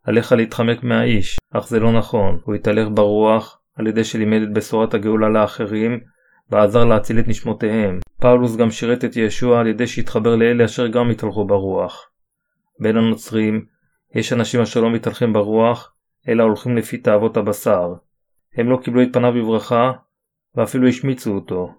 עליך 0.04 0.32
להתחמק 0.32 0.82
מהאיש, 0.82 1.38
אך 1.52 1.68
זה 1.68 1.80
לא 1.80 1.92
נכון, 1.92 2.40
הוא 2.44 2.54
התהלך 2.54 2.88
ברוח 2.94 3.61
על 3.78 3.86
ידי 3.86 4.04
שלימד 4.04 4.42
את 4.42 4.52
בשורת 4.52 4.94
הגאולה 4.94 5.28
לאחרים, 5.28 6.00
ועזר 6.50 6.84
להציל 6.84 7.18
את 7.18 7.28
נשמותיהם. 7.28 7.98
פאולוס 8.20 8.56
גם 8.56 8.70
שירת 8.70 9.04
את 9.04 9.16
ישוע 9.16 9.60
על 9.60 9.66
ידי 9.66 9.86
שהתחבר 9.86 10.36
לאלה 10.36 10.64
אשר 10.64 10.86
גם 10.86 11.10
התהלכו 11.10 11.46
ברוח. 11.46 12.10
בין 12.80 12.96
הנוצרים, 12.96 13.64
יש 14.14 14.32
אנשים 14.32 14.60
אשר 14.60 14.80
לא 14.80 14.90
מתהלכים 14.90 15.32
ברוח, 15.32 15.94
אלא 16.28 16.42
הולכים 16.42 16.76
לפי 16.76 16.98
תאוות 16.98 17.36
הבשר. 17.36 17.94
הם 18.56 18.70
לא 18.70 18.76
קיבלו 18.76 19.02
את 19.02 19.08
פניו 19.12 19.32
בברכה, 19.32 19.92
ואפילו 20.54 20.88
השמיצו 20.88 21.34
אותו. 21.34 21.74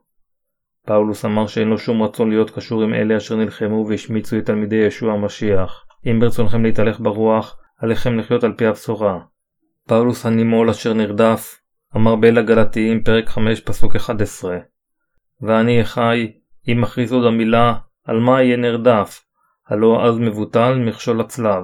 פאולוס 0.85 1.25
אמר 1.25 1.47
שאין 1.47 1.67
לו 1.67 1.77
שום 1.77 2.03
רצון 2.03 2.29
להיות 2.29 2.49
קשור 2.49 2.83
עם 2.83 2.93
אלה 2.93 3.17
אשר 3.17 3.35
נלחמו 3.35 3.85
והשמיצו 3.87 4.37
את 4.37 4.45
תלמידי 4.45 4.75
ישוע 4.75 5.13
המשיח. 5.13 5.85
אם 6.05 6.19
ברצונכם 6.19 6.63
להתהלך 6.63 6.99
ברוח, 6.99 7.57
עליכם 7.77 8.19
לחיות 8.19 8.43
על 8.43 8.53
פי 8.57 8.65
הבשורה. 8.65 9.19
פאולוס 9.87 10.25
הנימול 10.25 10.69
אשר 10.69 10.93
נרדף, 10.93 11.59
אמר 11.95 12.15
באל 12.15 12.37
הגלתיים 12.37 13.03
פרק 13.03 13.29
5 13.29 13.61
פסוק 13.61 13.95
11 13.95 14.57
ואני 15.41 15.81
אחי, 15.81 16.31
אם 16.67 16.81
מכריז 16.81 17.13
עוד 17.13 17.25
המילה, 17.25 17.73
על 18.05 18.19
מה 18.19 18.41
יהיה 18.41 18.57
נרדף, 18.57 19.25
הלא 19.67 20.05
אז 20.05 20.17
מבוטל 20.17 20.79
מכשול 20.79 21.21
הצלב. 21.21 21.63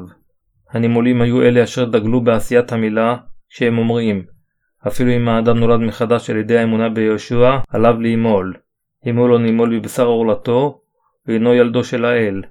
הנימולים 0.72 1.22
היו 1.22 1.42
אלה 1.42 1.64
אשר 1.64 1.86
דגלו 1.86 2.22
בעשיית 2.22 2.72
המילה, 2.72 3.16
כשהם 3.50 3.78
אומרים, 3.78 4.24
אפילו 4.88 5.12
אם 5.12 5.30
האדם 5.30 5.58
נולד 5.58 5.80
מחדש 5.80 6.30
על 6.30 6.38
ידי 6.38 6.58
האמונה 6.58 6.90
ביהושע, 6.90 7.58
עליו 7.70 8.00
לימול. 8.00 8.54
אם 9.06 9.18
הוא 9.18 9.30
לא 9.30 9.40
נימול 9.40 9.80
בבשר 9.80 10.06
עורלתו, 10.06 10.82
ואינו 11.28 11.54
ילדו 11.54 11.84
של 11.84 12.06
האל. 12.06 12.44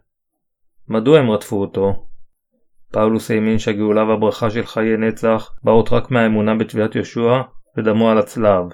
מדוע 0.88 1.19
הם 1.19 1.31
רדפו 1.31 1.61
אותו? 1.61 2.07
פאולוס 2.93 3.31
האמין 3.31 3.59
שהגאולה 3.59 4.05
והברכה 4.05 4.51
של 4.51 4.67
חיי 4.67 4.97
נצח 4.97 5.51
באות 5.62 5.93
רק 5.93 6.11
מהאמונה 6.11 6.55
בתביעת 6.55 6.95
יהושע 6.95 7.41
ודמו 7.79 8.11
על 8.11 8.19
הצלב. 8.19 8.64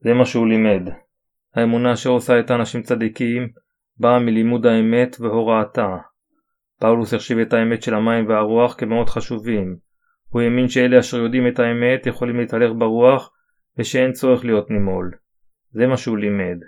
זה 0.00 0.14
מה 0.14 0.24
שהוא 0.24 0.46
לימד. 0.46 0.88
האמונה 1.54 1.92
אשר 1.92 2.10
עושה 2.10 2.40
את 2.40 2.50
האנשים 2.50 2.82
צדיקים 2.82 3.48
באה 3.98 4.18
מלימוד 4.18 4.66
האמת 4.66 5.16
והוראתה. 5.20 5.96
פאולוס 6.80 7.14
החשיב 7.14 7.38
את 7.38 7.52
האמת 7.52 7.82
של 7.82 7.94
המים 7.94 8.28
והרוח 8.28 8.74
כמאוד 8.78 9.08
חשובים. 9.08 9.76
הוא 10.28 10.42
האמין 10.42 10.68
שאלה 10.68 10.98
אשר 10.98 11.16
יודעים 11.16 11.48
את 11.48 11.58
האמת 11.58 12.06
יכולים 12.06 12.36
להתהלך 12.36 12.70
ברוח 12.78 13.32
ושאין 13.78 14.12
צורך 14.12 14.44
להיות 14.44 14.70
נימול. 14.70 15.10
זה 15.72 15.86
מה 15.86 15.96
שהוא 15.96 16.18
לימד. 16.18 16.58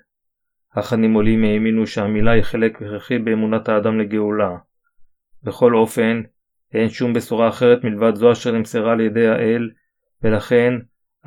אך 0.74 0.92
הנימולים 0.92 1.44
האמינו 1.44 1.86
שהמילה 1.86 2.32
היא 2.32 2.42
חלק 2.42 2.76
הכרחי 2.76 3.18
באמונת 3.18 3.68
האדם 3.68 3.98
לגאולה. 3.98 4.56
בכל 5.42 5.74
אופן, 5.74 6.22
אין 6.74 6.88
שום 6.88 7.12
בשורה 7.12 7.48
אחרת 7.48 7.84
מלבד 7.84 8.14
זו 8.14 8.32
אשר 8.32 8.52
נמסרה 8.52 8.92
על 8.92 9.00
ידי 9.00 9.28
האל, 9.28 9.70
ולכן 10.22 10.72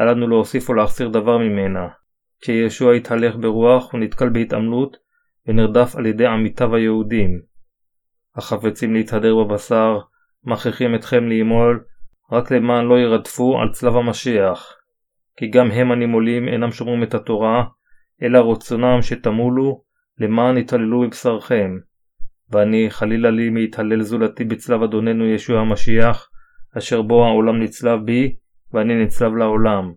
אל 0.01 0.11
לנו 0.11 0.27
להוסיף 0.27 0.69
או 0.69 0.73
להחסיר 0.73 1.09
דבר 1.09 1.37
ממנה. 1.37 1.87
כשישוע 2.41 2.93
התהלך 2.93 3.35
ברוח 3.35 3.91
הוא 3.91 3.99
נתקל 3.99 4.29
בהתעמלות 4.29 4.97
ונרדף 5.47 5.95
על 5.95 6.05
ידי 6.05 6.25
עמיתיו 6.25 6.75
היהודים. 6.75 7.41
החפצים 8.35 8.93
להתהדר 8.93 9.35
בבשר, 9.35 9.99
מכריחים 10.43 10.95
אתכם 10.95 11.27
לימול, 11.27 11.83
רק 12.31 12.51
למען 12.51 12.85
לא 12.85 12.99
ירדפו 12.99 13.59
על 13.59 13.71
צלב 13.71 13.95
המשיח. 13.95 14.75
כי 15.37 15.47
גם 15.47 15.71
הם 15.71 15.91
הנימולים 15.91 16.47
אינם 16.47 16.71
שומרים 16.71 17.03
את 17.03 17.13
התורה, 17.13 17.63
אלא 18.21 18.51
רצונם 18.51 19.01
שתמולו, 19.01 19.83
למען 20.19 20.57
יתעללו 20.57 21.01
בבשרכם. 21.01 21.77
ואני 22.49 22.87
חלילה 22.89 23.31
לי 23.31 23.49
מהתהלל 23.49 24.01
זולתי 24.01 24.43
בצלב 24.43 24.83
אדוננו 24.83 25.25
ישוע 25.25 25.59
המשיח, 25.59 26.29
אשר 26.77 27.01
בו 27.01 27.25
העולם 27.25 27.63
נצלב 27.63 27.99
בי, 28.05 28.35
ואני 28.73 29.03
נצלב 29.05 29.35
לעולם. 29.35 29.93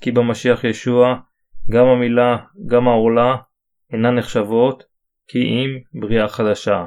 כי 0.00 0.10
במשיח 0.10 0.64
ישוע, 0.64 1.14
גם 1.70 1.86
המילה, 1.86 2.36
גם 2.66 2.88
העורלה, 2.88 3.36
אינן 3.92 4.14
נחשבות, 4.14 4.84
כי 5.28 5.38
אם 5.38 6.00
בריאה 6.00 6.28
חדשה. 6.28 6.84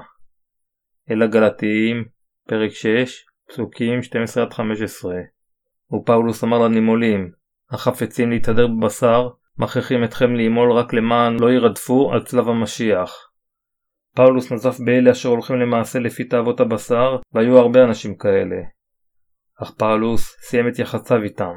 אל 1.12 1.22
הגלתיים, 1.22 2.06
פרק 2.48 2.72
6, 2.72 3.26
פסוקים 3.48 4.00
12-15. 4.00 5.94
ופאולוס 5.94 6.44
אמר 6.44 6.58
לנימולים, 6.60 7.32
החפצים 7.72 8.30
להתהדר 8.30 8.68
בבשר, 8.68 9.30
מכריחים 9.58 10.04
אתכם 10.04 10.36
לימול 10.36 10.72
רק 10.72 10.94
למען 10.94 11.40
לא 11.40 11.52
ירדפו 11.52 12.12
על 12.14 12.24
צלב 12.24 12.50
המשיח. 12.50 13.32
פאולוס 14.16 14.52
נזף 14.52 14.80
באלה 14.80 15.12
אשר 15.12 15.30
הולכים 15.30 15.56
למעשה 15.56 16.00
לפי 16.00 16.24
תאוות 16.24 16.60
הבשר, 16.60 17.18
והיו 17.34 17.58
הרבה 17.58 17.84
אנשים 17.84 18.16
כאלה. 18.16 18.79
אך 19.64 19.72
פאולוס 19.72 20.38
סיים 20.42 20.68
את 20.68 20.80
יחסיו 20.80 21.24
איתם. 21.24 21.54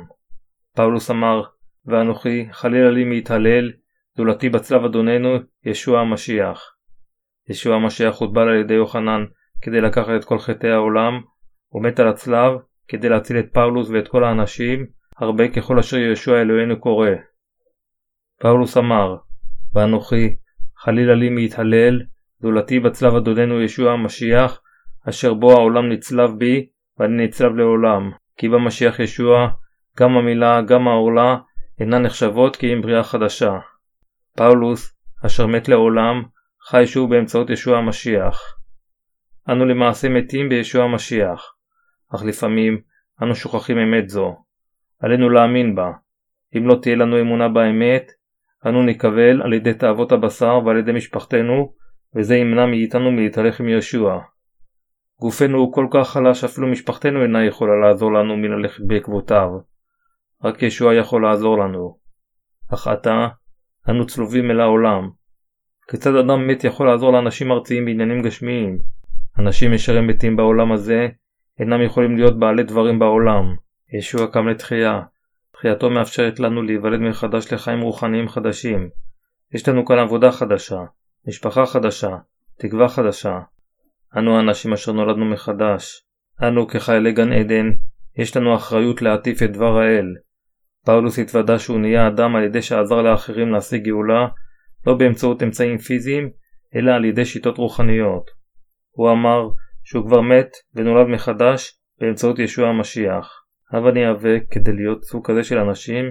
פאולוס 0.76 1.10
אמר, 1.10 1.42
ואנוכי 1.86 2.48
חלילה 2.52 2.90
לי 2.90 3.04
מהתהלל, 3.04 3.72
זולתי 4.16 4.48
בצלב 4.48 4.84
אדוננו, 4.84 5.38
ישוע 5.64 6.00
המשיח. 6.00 6.74
ישוע 7.48 7.76
המשיח 7.76 8.16
הוטבל 8.16 8.48
על 8.48 8.60
ידי 8.60 8.74
יוחנן 8.74 9.24
כדי 9.62 9.80
לקחת 9.80 10.10
את 10.16 10.24
כל 10.24 10.38
חטאי 10.38 10.70
העולם, 10.70 11.20
ומת 11.72 12.00
על 12.00 12.08
הצלב 12.08 12.52
כדי 12.88 13.08
להציל 13.08 13.38
את 13.38 13.52
פאולוס 13.52 13.90
ואת 13.90 14.08
כל 14.08 14.24
האנשים, 14.24 14.86
הרבה 15.16 15.48
ככל 15.48 15.78
אשר 15.78 15.96
ישוע 15.96 16.40
אלוהינו 16.40 16.80
קורא. 16.80 17.10
פאולוס 18.40 18.76
אמר, 18.76 19.16
ואנוכי 19.74 20.36
חלילה 20.78 21.14
לי 21.14 21.30
מהתהלל, 21.30 22.02
זולתי 22.40 22.80
בצלב 22.80 23.14
אדוננו 23.14 23.62
ישוע 23.62 23.92
המשיח, 23.92 24.60
אשר 25.08 25.34
בו 25.34 25.52
העולם 25.52 25.92
נצלב 25.92 26.30
בי, 26.38 26.71
ואני 26.98 27.24
נצלב 27.24 27.56
לעולם. 27.56 28.10
כי 28.36 28.48
במשיח 28.48 29.00
ישוע, 29.00 29.48
גם 29.98 30.16
המילה, 30.16 30.62
גם 30.62 30.88
הערלה, 30.88 31.36
אינן 31.80 32.02
נחשבות 32.02 32.56
כי 32.56 32.72
אם 32.72 32.82
בריאה 32.82 33.02
חדשה. 33.02 33.58
פאולוס, 34.36 34.94
אשר 35.26 35.46
מת 35.46 35.68
לעולם, 35.68 36.22
חי 36.62 36.86
שוב 36.86 37.10
באמצעות 37.10 37.50
ישוע 37.50 37.78
המשיח. 37.78 38.56
אנו 39.48 39.64
למעשה 39.64 40.08
מתים 40.08 40.48
בישוע 40.48 40.84
המשיח, 40.84 41.54
אך 42.14 42.22
לפעמים 42.24 42.80
אנו 43.22 43.34
שוכחים 43.34 43.78
אמת 43.78 44.08
זו. 44.08 44.36
עלינו 45.00 45.30
להאמין 45.30 45.74
בה. 45.74 45.90
אם 46.56 46.66
לא 46.66 46.78
תהיה 46.82 46.96
לנו 46.96 47.20
אמונה 47.20 47.48
באמת, 47.48 48.12
אנו 48.66 48.82
נקבל 48.82 49.42
על 49.42 49.52
ידי 49.52 49.74
תאוות 49.74 50.12
הבשר 50.12 50.60
ועל 50.64 50.76
ידי 50.76 50.92
משפחתנו, 50.92 51.72
וזה 52.16 52.36
ימנע 52.36 52.66
מאיתנו 52.66 53.12
מלהתהלך 53.12 53.60
עם 53.60 53.68
ישוע. 53.68 54.20
גופנו 55.22 55.58
הוא 55.58 55.72
כל 55.72 55.86
כך 55.90 56.08
חלש 56.08 56.40
שאפילו 56.40 56.68
משפחתנו 56.68 57.22
אינה 57.22 57.44
יכולה 57.44 57.72
לעזור 57.76 58.12
לנו 58.12 58.36
מללכת 58.36 58.82
בעקבותיו. 58.86 59.48
רק 60.44 60.62
ישוע 60.62 60.94
יכול 60.94 61.22
לעזור 61.22 61.58
לנו. 61.58 61.98
אך 62.74 62.86
עתה, 62.86 63.28
אנו 63.88 64.06
צלובים 64.06 64.50
אל 64.50 64.60
העולם. 64.60 65.10
כיצד 65.90 66.16
אדם 66.16 66.46
מת 66.46 66.64
יכול 66.64 66.86
לעזור 66.86 67.12
לאנשים 67.12 67.52
ארציים 67.52 67.84
בעניינים 67.84 68.22
גשמיים? 68.22 68.78
אנשים 69.38 69.72
ישרים 69.72 70.06
מתים 70.06 70.36
בעולם 70.36 70.72
הזה 70.72 71.08
אינם 71.58 71.82
יכולים 71.82 72.16
להיות 72.16 72.38
בעלי 72.38 72.62
דברים 72.62 72.98
בעולם. 72.98 73.56
ישוע 73.98 74.26
קם 74.26 74.48
לתחייה. 74.48 75.00
תחייתו 75.52 75.90
מאפשרת 75.90 76.40
לנו 76.40 76.62
להיוולד 76.62 77.00
מחדש 77.00 77.52
לחיים 77.52 77.80
רוחניים 77.80 78.28
חדשים. 78.28 78.90
יש 79.54 79.68
לנו 79.68 79.86
כאן 79.86 79.98
עבודה 79.98 80.32
חדשה, 80.32 80.80
משפחה 81.28 81.66
חדשה, 81.66 82.16
תקווה 82.58 82.88
חדשה. 82.88 83.38
אנו 84.18 84.36
האנשים 84.36 84.72
אשר 84.72 84.92
נולדנו 84.92 85.24
מחדש. 85.24 86.06
אנו 86.42 86.68
כחיילי 86.68 87.12
גן 87.12 87.32
עדן, 87.32 87.70
יש 88.16 88.36
לנו 88.36 88.54
אחריות 88.56 89.02
להטיף 89.02 89.42
את 89.42 89.52
דבר 89.52 89.78
האל. 89.78 90.06
פאולוס 90.86 91.18
התוודה 91.18 91.58
שהוא 91.58 91.78
נהיה 91.78 92.08
אדם 92.08 92.36
על 92.36 92.42
ידי 92.44 92.62
שעזר 92.62 93.02
לאחרים 93.02 93.52
להשיג 93.52 93.84
גאולה, 93.84 94.28
לא 94.86 94.94
באמצעות 94.94 95.42
אמצעים 95.42 95.78
פיזיים, 95.78 96.30
אלא 96.74 96.92
על 96.92 97.04
ידי 97.04 97.24
שיטות 97.24 97.58
רוחניות. 97.58 98.30
הוא 98.90 99.10
אמר 99.10 99.48
שהוא 99.84 100.06
כבר 100.06 100.20
מת 100.20 100.50
ונולד 100.74 101.06
מחדש 101.06 101.78
באמצעות 102.00 102.38
ישוע 102.38 102.68
המשיח. 102.68 103.42
הבה 103.72 103.92
ניאבק 103.92 104.42
כדי 104.50 104.72
להיות 104.72 105.04
סוג 105.04 105.30
כזה 105.30 105.44
של 105.44 105.58
אנשים 105.58 106.04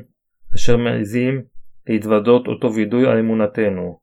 אשר 0.55 0.77
מעזים 0.77 1.41
להתוודות 1.87 2.47
אותו 2.47 2.73
וידוי 2.73 3.07
על 3.07 3.19
אמונתנו. 3.19 3.99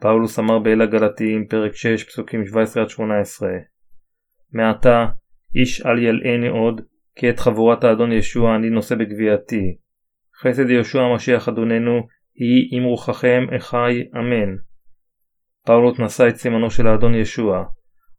פאולוס 0.00 0.38
אמר 0.38 0.58
באל 0.58 0.82
הגלתיים 0.82 1.46
פרק 1.46 1.74
6 1.74 2.04
פסוקים 2.04 2.42
17-18 2.42 2.44
מעתה 4.52 5.06
איש 5.54 5.86
אל 5.86 5.98
ילאני 5.98 6.48
עוד 6.48 6.80
כי 7.16 7.30
את 7.30 7.38
חבורת 7.38 7.84
האדון 7.84 8.12
ישוע 8.12 8.56
אני 8.56 8.70
נושא 8.70 8.94
בגבייתי. 8.94 9.76
חסד 10.40 10.70
יהושע 10.70 11.00
המשיח 11.00 11.48
אדוננו 11.48 12.06
היא 12.34 12.68
עם 12.70 12.84
רוחכם 12.84 13.46
אחי 13.56 14.02
אמן. 14.16 14.56
פאולוס 15.66 16.00
נשא 16.00 16.28
את 16.28 16.36
סימנו 16.36 16.70
של 16.70 16.86
האדון 16.86 17.14
ישוע. 17.14 17.64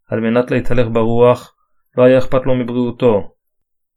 על 0.08 0.20
מנת 0.20 0.52
להתהלך 0.52 0.88
ברוח 0.94 1.56
לא 1.98 2.04
היה 2.04 2.18
אכפת 2.18 2.42
לו 2.46 2.56
מבריאותו. 2.56 3.32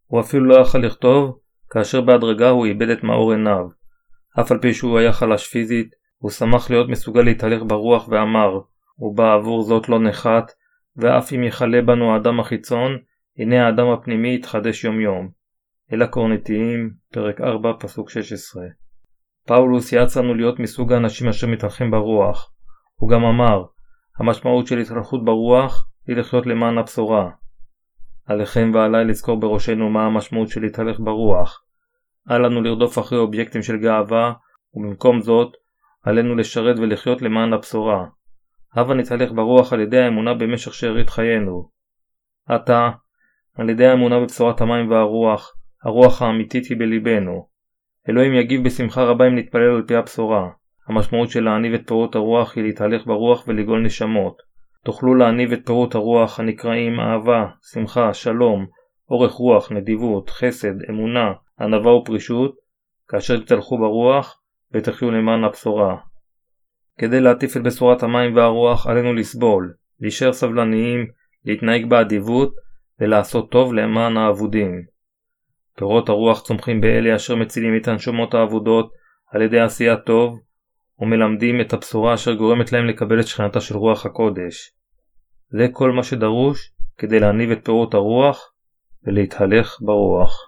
הוא 0.07 0.21
אפילו 0.21 0.45
לא 0.45 0.61
יכל 0.61 0.79
לכתוב 0.79 1.39
כאשר 1.71 2.01
בהדרגה 2.01 2.49
הוא 2.49 2.67
איבד 2.67 2.89
את 2.89 3.03
מאור 3.03 3.33
עיניו. 3.33 3.67
אף 4.41 4.53
על 4.53 4.59
פי 4.59 4.75
שהוא 4.75 4.99
היה 4.99 5.13
חלש 5.13 5.47
פיזית, 5.47 5.89
הוא 6.19 6.31
שמח 6.31 6.71
להיות 6.71 6.89
מסוגל 6.89 7.23
להתהלך 7.23 7.63
ברוח 7.67 8.09
ואמר, 8.09 8.61
ובעבור 8.99 9.63
זאת 9.63 9.89
לא 9.89 10.01
נחת, 10.01 10.53
ואף 10.97 11.33
אם 11.33 11.45
יכלה 11.45 11.83
בנו 11.83 12.15
האדם 12.15 12.41
החיצון, 12.41 12.99
הנה 13.39 13.67
האדם 13.67 13.87
הפנימי 13.87 14.35
יתחדש 14.35 14.85
יום 14.85 15.01
יום. 15.01 15.29
אל 15.93 16.03
הקורנטיים, 16.03 16.91
פרק 17.13 17.41
4, 17.41 17.73
פסוק 17.81 18.11
16. 18.11 18.65
פאולוס 19.47 19.93
יעץ 19.93 20.17
לנו 20.17 20.35
להיות 20.35 20.59
מסוג 20.59 20.93
האנשים 20.93 21.29
אשר 21.29 21.47
מתהלכים 21.47 21.91
ברוח. 21.91 22.53
הוא 22.95 23.11
גם 23.11 23.25
אמר, 23.25 23.65
המשמעות 24.19 24.67
של 24.67 24.79
התהלכות 24.79 25.25
ברוח 25.25 25.89
היא 26.07 26.17
לחיות 26.17 26.47
למען 26.47 26.79
הבשורה. 26.79 27.31
עליכם 28.27 28.71
ועליי 28.75 29.05
לזכור 29.05 29.41
בראשנו 29.41 29.91
מה 29.91 30.07
המשמעות 30.07 30.49
של 30.49 30.61
להתהלך 30.61 31.01
ברוח. 31.01 31.65
אל 32.31 32.39
לנו 32.39 32.63
לרדוף 32.63 32.99
אחרי 32.99 33.19
אובייקטים 33.19 33.63
של 33.63 33.77
גאווה, 33.77 34.33
ובמקום 34.75 35.21
זאת, 35.21 35.57
עלינו 36.03 36.35
לשרת 36.35 36.79
ולחיות 36.79 37.23
למען 37.23 37.53
הבשורה. 37.53 38.07
הבה 38.75 38.95
נתהלך 38.95 39.33
ברוח 39.33 39.73
על 39.73 39.81
ידי 39.81 39.99
האמונה 39.99 40.35
במשך 40.35 40.75
שארית 40.75 41.11
חיינו. 41.11 41.69
עתה, 42.49 42.91
על 43.55 43.71
ידי 43.71 43.87
האמונה 43.87 44.21
בבשורת 44.21 44.61
המים 44.61 44.91
והרוח, 44.91 45.55
הרוח 45.85 46.23
האמיתית 46.23 46.67
היא 46.67 46.79
בליבנו. 46.79 47.49
אלוהים 48.09 48.35
יגיב 48.35 48.65
בשמחה 48.65 49.05
רבה 49.05 49.29
אם 49.29 49.39
נתפלל 49.39 49.75
על 49.77 49.83
פי 49.87 49.97
הבשורה. 49.97 50.49
המשמעות 50.89 51.31
של 51.31 51.45
להניב 51.45 51.75
את 51.75 51.87
פירות 51.87 52.15
הרוח 52.15 52.57
היא 52.57 52.65
להתהלך 52.65 53.07
ברוח 53.07 53.49
ולגאול 53.49 53.83
נשמות. 53.83 54.43
תוכלו 54.85 55.15
להניב 55.15 55.53
את 55.53 55.67
פירות 55.67 55.95
הרוח 55.95 56.41
הנקראים 56.41 57.01
אהבה, 57.01 57.47
שמחה, 57.73 58.15
שלום, 58.15 58.67
אורך 59.11 59.33
רוח, 59.33 59.73
נדיבות, 59.73 60.31
חסד, 60.31 60.83
אמונה, 60.91 61.33
ענווה 61.61 61.93
ופרישות, 61.93 62.55
כאשר 63.09 63.41
תתהלכו 63.41 63.79
ברוח 63.79 64.41
ותחיו 64.73 65.11
למען 65.11 65.45
הבשורה. 65.45 65.97
כדי 66.99 67.21
להטיף 67.21 67.57
את 67.57 67.63
בשורת 67.63 68.03
המים 68.03 68.37
והרוח 68.37 68.87
עלינו 68.87 69.15
לסבול, 69.15 69.75
להישאר 70.01 70.33
סבלניים, 70.33 71.07
להתנהג 71.45 71.89
באדיבות 71.89 72.55
ולעשות 73.01 73.51
טוב 73.51 73.75
למען 73.75 74.17
האבודים. 74.17 74.83
פירות 75.77 76.09
הרוח 76.09 76.43
צומחים 76.43 76.81
באלה 76.81 77.17
אשר 77.17 77.37
מצילים 77.37 77.77
את 77.77 77.89
הנשומות 77.89 78.35
האבודות 78.35 78.93
על 79.33 79.43
ידי 79.43 79.61
עשיית 79.61 79.99
טוב 80.07 80.41
ומלמדים 80.99 81.61
את 81.61 81.73
הבשורה 81.73 82.15
אשר 82.15 82.35
גורמת 82.35 82.73
להם 82.73 82.87
לקבל 82.87 83.21
את 83.21 83.27
שכנתה 83.27 83.61
של 83.61 83.77
רוח 83.77 84.07
הקודש. 84.07 84.73
זה 85.51 85.67
כל 85.73 85.93
מה 85.93 86.03
שדרוש 86.03 86.73
כדי 86.99 87.21
להניב 87.21 87.51
את 87.51 87.65
פירות 87.65 87.95
הרוח 87.95 88.53
ולהתהלך 89.05 89.77
ברוח. 89.81 90.48